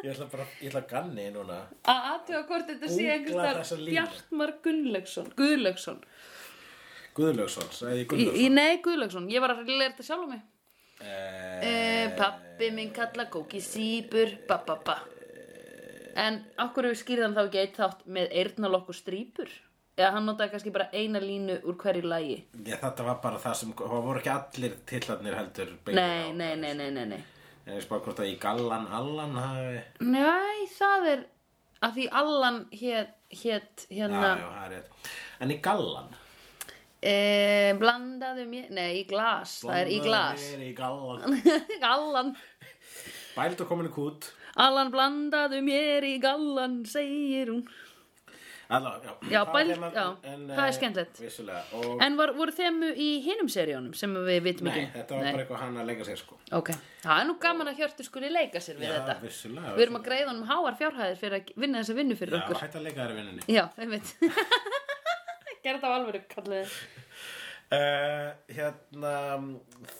[0.00, 1.58] Ég ætla bara, ég ætla að ganni núna
[1.92, 3.36] Að aðtöga hvort þetta sé einhvers
[7.18, 7.68] Bjartmar Gunnlaugsson.
[8.08, 8.54] Guðlaugsson.
[8.54, 9.28] Nei, Guðlaugsson.
[9.32, 10.42] Ég var að leira þetta sjálf á mig.
[10.98, 14.98] Eh, E, pappi minn kalla kóki sípur, ba, ba, ba.
[16.18, 19.50] En okkur við skýrðan þá ekki eitt þátt með eyrnalokk og strípur?
[19.98, 22.36] Eða hann notaði kannski bara eina línu úr hverju lagi?
[22.66, 26.74] Ég, þetta var bara það sem, það voru ekki allir tillarnir heldur Nei, nei, nei,
[26.78, 27.22] nei, nei, nei.
[27.66, 31.24] En ég spá hvort að í Gallan Allan hafi Nei, það er
[31.82, 33.10] að því Allan hét,
[33.42, 35.10] hét hérna Já, já, það er rétt
[35.44, 36.14] En í Gallan
[37.02, 40.46] e, blandaðu mér, nei, í glas, það er í glas.
[40.56, 41.38] Mér í Gallan
[41.94, 42.32] Allan,
[43.38, 47.60] Bælt og komin í kút Allan blandaðu mér í gallan, segir hún.
[48.68, 51.20] Alla, já, Já, Það bælt- er þeim- já, það er eh, skemmtilegt.
[51.78, 54.90] Og, En var, voru þemu í hinum seríunum sem við vitum Nei, ekki?
[54.98, 56.68] þetta var bara eitthvað hann að leika sér sko Ok,
[57.06, 59.16] það er nú gaman að Hjörtur skuli leika sér við Já, þetta.
[59.22, 62.42] vissulega Við erum að greiða honum háar fjárhæðir fyrir að vinna þessa vinnu fyrir Já,
[62.44, 62.60] okkur.
[62.66, 64.14] hætt að leika þær í vinninni Já, einmitt.
[65.62, 66.78] Gerð þetta á alvöru, kallið.
[67.68, 69.10] Uh, hérna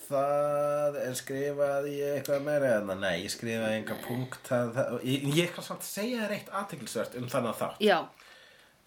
[0.06, 5.50] það er skrifaði ég eitthvað meira en nei, ég skrifaði enga punkt það, ég, ég
[5.52, 7.98] kann samt segja þér eitt aðteklisvert um þannig þátt Já,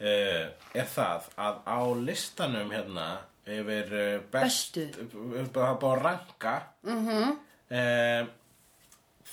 [0.01, 3.05] uh, er það að á listanum hérna
[3.45, 5.05] yfir uh, best Bestu.
[5.53, 8.33] það búið að ranka mm -hmm.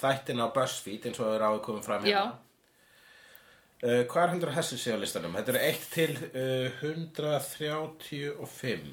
[0.03, 2.23] þættin á BuzzFeed eins og það er áður komið fram hérna já,
[3.83, 5.37] uh, hvað er 100 hessi sé á listanum?
[5.39, 8.89] Þetta er 1 til uh, 135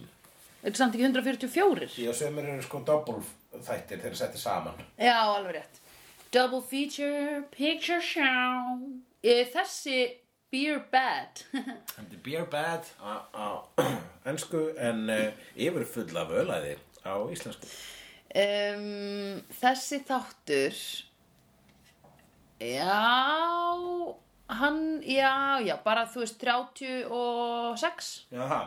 [0.65, 1.87] þetta er samt ekki 144.
[2.01, 3.21] Já, sömur eru sko double
[3.53, 4.73] þættir þegar settir saman.
[4.97, 5.75] Já, alveg rétt.
[6.33, 8.81] Double feature, picture show.
[9.21, 11.43] E, þessi Beer Bad.
[11.95, 13.47] Þetta er beer bad á, á
[14.29, 16.75] ennsku en uh, yfir full af ölaði
[17.05, 17.67] á íslensku.
[18.35, 20.79] um, þessi þáttur,
[22.61, 23.01] já,
[24.49, 28.25] hann, já, já, bara þú veist 36.
[28.31, 28.59] Jaha,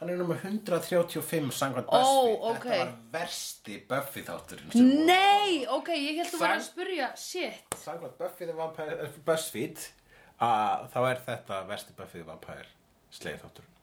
[0.00, 2.34] hann er nummer 135 samkvæmt Ó, Buffy.
[2.50, 2.64] ok.
[2.64, 4.72] Þetta var versti Buffy þátturinn.
[4.72, 5.04] sem voru.
[5.06, 7.78] Nei, ok, ég held að þú var að Sang- spurja, shit.
[7.84, 9.78] Samkvæmt Buffy the Vampire, BuzzFeed,
[10.40, 12.66] að þá er þetta versti Buffy the Vampire
[13.12, 13.74] sleið þátturinn.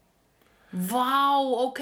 [0.89, 1.81] Vá, ok,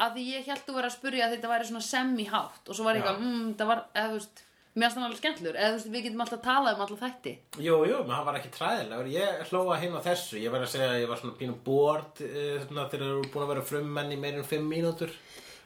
[0.00, 2.74] að því ég held að þú var að spurja að þetta væri svona semi-hátt og
[2.76, 3.10] svo var ég Já.
[3.10, 4.42] eitthvað, mm, það var, eða þú veist,
[4.74, 7.32] mér finnst hann alveg skemmtlur, eða þú veist, við getum alltaf talað um alltaf þætti.
[7.66, 9.10] Jú, jú, menn hann var ekki træðilegur.
[9.12, 10.38] Ég hlóa hinn á þessu.
[10.40, 13.32] Ég verð að segja að ég var svona pínum bored uh, svona, þegar þú eru
[13.34, 15.12] búin að vera frummenn í meirinn fimm mínútur.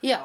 [0.03, 0.21] Já,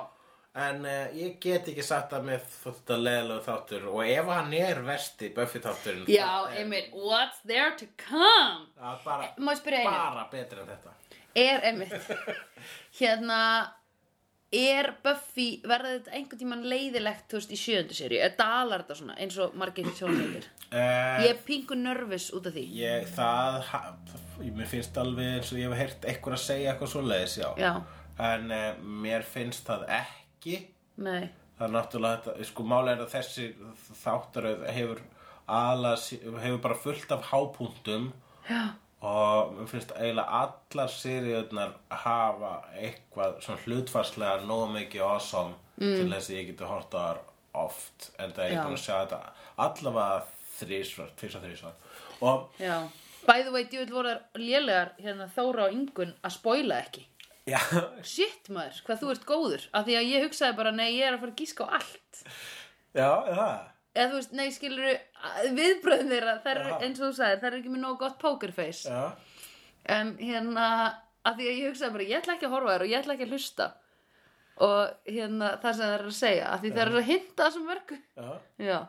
[0.52, 4.82] En uh, ég get ekki sagt að með þetta leðilegu þáttur og ef hann er
[4.84, 8.66] versti Buffy þátturinn já, er- einmitt, what's there to come?
[8.76, 10.92] það er bara, ég bara betur en þetta.
[11.40, 11.96] Er, einmitt,
[13.00, 13.40] hérna,
[14.52, 18.98] er Buffy, verður þetta einhvern tímann leiðilegt, þú veist, í sjöndu séri, eða dalar þetta
[19.00, 20.48] svona, eins og margir sjónleitir?
[20.72, 22.66] Uh, Ég er pingu nervus út af því.
[22.80, 23.82] Ég, það, ha,
[24.44, 27.50] mér finnst alveg eins og ég hef heyrt einhver að segja eitthvað svo leiðis, já.
[27.60, 27.72] Já,
[28.22, 28.68] En uh,
[29.06, 30.58] mér finnst það ekki.
[31.02, 33.44] nei, Það er náttúrulega þetta, sko máli er að þessi
[34.02, 35.02] þáttaröð hefur
[35.52, 36.08] aðlas,
[36.42, 38.08] hefur bara fullt af hápunktum
[38.50, 38.62] já,
[39.02, 41.72] og mér finnst eiginlega allar seriðunar
[42.04, 47.22] hafa eitthvað svona hlutfarslega nóg mikið awesome til þess að ég geti hort á þar
[47.62, 49.22] oft en það er ég búin að sjá þetta
[49.66, 50.20] allavega
[50.60, 51.74] þrísvar, tvisvar, þrísvar
[52.22, 52.76] og já.
[53.26, 57.04] By the way, djúvill voru þær lélegar, hérna, Þóra og Ingun, að spoila ekki.
[57.46, 57.60] já,
[58.02, 59.68] Shit maður, hvað þú ert góður.
[59.78, 62.22] Af því að ég hugsaði bara, nei, ég er að fara að gíska á allt.
[62.98, 64.92] Já, það Eða þú veist, nei, skilur
[65.58, 68.88] viðbröðin þeirra, þær eru, eins og þú sagðir, þær eru ekki með nóg gott pokerface.
[68.88, 69.12] Já,
[69.92, 70.66] En hérna,
[71.26, 73.14] af því að ég hugsaði bara, ég ætla ekki að horfa þér og ég ætla
[73.18, 73.66] ekki að hlusta.
[74.62, 77.64] Og hérna, það sem þær eru að segja, af því þær eru að hinta þessu
[77.66, 77.98] mörgu.
[78.22, 78.30] Já.
[78.62, 78.80] Já,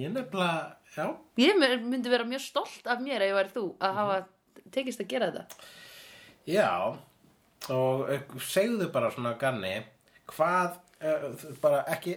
[0.00, 1.06] ég nefnilega, já.
[1.44, 4.18] Ég my- myndi vera mjög stolt af mér ef ég væri þú að hafa
[4.72, 5.70] tekist að gera þetta.
[6.48, 6.70] Já,
[7.76, 9.76] og eh, segðu bara svona ganni
[10.32, 11.28] hvað, uh,
[11.60, 12.16] bara ekki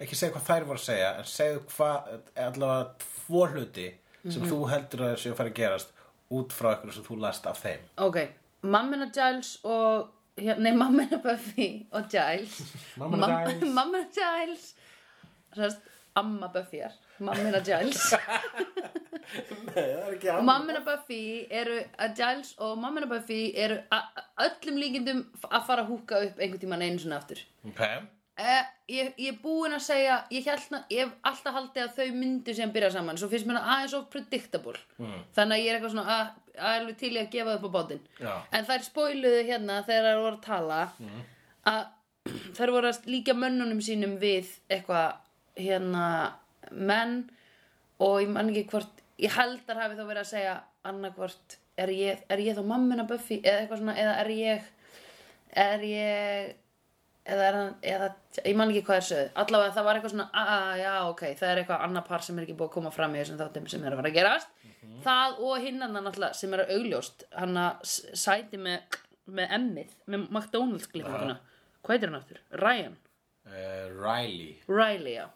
[0.00, 3.88] ekki segja hvað þær voru að segja en segðu hvað, eh, allavega tvo hluti
[4.28, 5.92] sem þú heldur að þessu að fara að gerast
[6.38, 7.84] út frá eitthvað sem þú last af þeim.
[8.04, 8.18] Ok,
[8.62, 12.60] mammina Giles og Nei, mammina Buffy og Giles.
[13.00, 13.72] Mammina Mam- Giles.
[13.74, 14.66] Mammina Giles.
[15.56, 15.80] Sérst,
[16.14, 18.04] amma Buffy er Mammina Giles.
[20.46, 23.80] Mammina Buffy eru að Giles og mammina Buffy eru
[24.46, 27.42] öllum líkindum að fara að húka upp einhvern tímann einu svona aftur.
[27.68, 27.82] Ok,
[28.38, 32.52] Eh, ég, ég er búin að segja ég, ég hef alltaf haldið að þau myndu
[32.54, 34.78] sem byrja saman, svo finnst mér það aðeins of predictable.
[35.00, 35.16] Mm.
[35.34, 36.28] þannig að ég er eitthvað svona að,
[36.58, 38.04] að alveg til í að gefa upp á bátinn.
[38.54, 40.78] En þær spoiluðu hérna þegar þær voru að tala
[41.72, 41.82] að
[42.60, 45.18] þær voru að líka mönnunum sínum við eitthvað
[45.58, 46.06] hérna
[46.70, 47.18] menn
[47.98, 50.54] og ég man ekki hvort ég held að hafi þá verið að segja
[50.86, 53.40] annarkvort er ég, er ég þá mammina Buffy?
[53.42, 54.72] eða eitthvað svona eða er ég
[55.58, 56.56] er ég
[57.28, 58.08] eða er hann, eða,
[58.40, 59.32] ég man ekki hvað er sögð.
[59.42, 62.46] Allavega það var eitthvað svona, að, já, ok það er eitthvað annar par sem er
[62.46, 64.54] ekki búið að koma fram í þessum þáttum sem er að fara að gerast.
[65.04, 68.98] Það og hinn annan náttúrulega sem er að augljóst hann að sæti með,
[69.38, 71.36] með emmið, með McDonalds klippinguna
[71.88, 72.40] hvað heitir hann aftur?
[72.62, 72.96] Ryan?
[73.48, 74.56] uh, Riley.
[74.68, 75.28] Riley, já.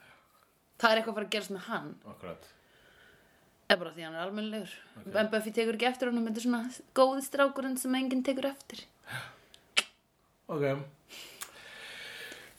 [0.83, 1.93] Það er eitthvað að fara að gerast með hann.
[2.13, 2.49] Akkurat.
[3.69, 4.73] Eða bara því hann er almennilegur.
[5.23, 6.63] En Buffy tekur ekki eftir honum þetta er svona
[6.99, 8.83] góði strákurinn sem enginn tekur eftir.
[10.53, 10.67] Ok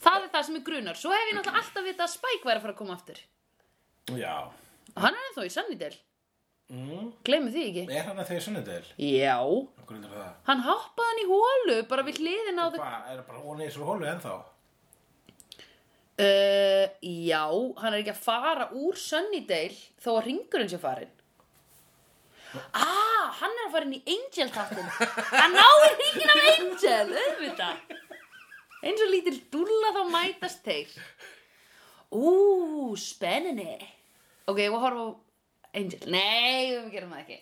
[0.04, 0.98] það er það sem er grunar.
[1.00, 3.20] Svo hef ég náttúrulega alltaf vitað að Spike væri að fara að koma aftur.
[4.20, 4.34] Já.
[4.94, 6.00] Og hann er ennþá í Sunnydale.
[6.74, 7.08] Mm.
[7.26, 7.82] Gleimi því ekki.
[7.92, 8.84] Er hann að þau sunnudel?
[9.04, 9.34] Já.
[9.82, 10.30] Akkur er það?
[10.46, 13.66] Hann hoppaði hann í hólu bara við hliðin á þau Hvað, er bara hún í
[13.68, 14.32] þessu hólu ennþá?
[16.24, 17.42] uh, Já,
[17.82, 21.12] hann er ekki að fara úr Sunnydale þó að ringurinn sé farin
[22.72, 24.90] Ah, hann er að fara inn í Angel þáttin
[25.34, 28.03] Hann náði ringin af Angel, auðvitað
[28.84, 30.90] Eins og lítil dúlla þá mætast þeir.
[32.14, 33.78] Ú, spenninni
[34.46, 35.08] Ok, ég var að horfa á
[35.74, 36.00] Angel.
[36.12, 37.38] Nei, við gerum það ekki.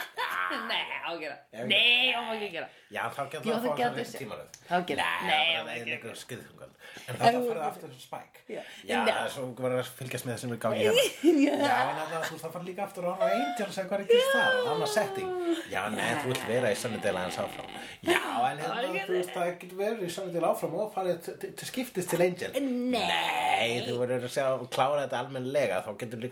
[0.70, 1.38] Nei, á að gera.
[1.56, 4.20] Ef- Nei, á að ekki gera Já, þá getur það það að fá það sér.
[4.22, 7.90] tímaröð Þá getur- Nei, Nei, það það er einhver skriðþungan En það fyrir það aftur
[7.98, 8.34] spæk.
[8.54, 8.60] Já.
[8.86, 11.04] Það er svo bara að fylgjast með það sem er gangi hérna.
[11.64, 13.96] Já, en það, þú það fara líka aftur að horfa á Angel og segja hvað
[13.98, 15.30] er ekki það, annað setting.
[15.72, 17.68] Já, nei, þú vilt vera í Sunnydale aðeins áfram.
[18.04, 18.20] Já,
[18.50, 21.70] en hérna, þú veist, það getur verið í Sunnydale áfram og farið til- til til
[21.72, 22.52] skiptist til Angel.
[22.94, 26.22] Nei, þú verður að klára þetta almennilega þá getur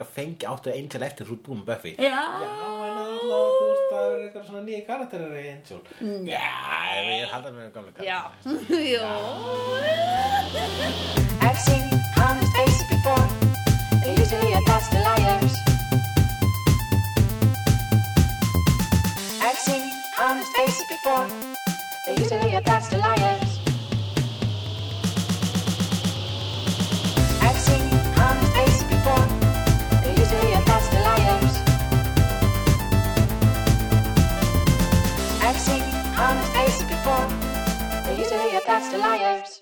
[4.03, 5.81] það er eitthvað svona nýja karakterir í Angel
[6.27, 6.47] Já,
[6.99, 9.11] ég er haldað með gamla karakterir Já,
[11.43, 11.85] I've seen
[12.17, 13.27] honest faces before.
[14.03, 15.55] They're usually attached to liars.
[19.43, 19.83] I've seen
[20.21, 21.27] honest faces before.
[22.07, 23.42] They're usually attached to liars.
[35.63, 35.83] seen
[36.19, 37.27] on his face before.
[38.05, 39.62] They used to hear that's the liars.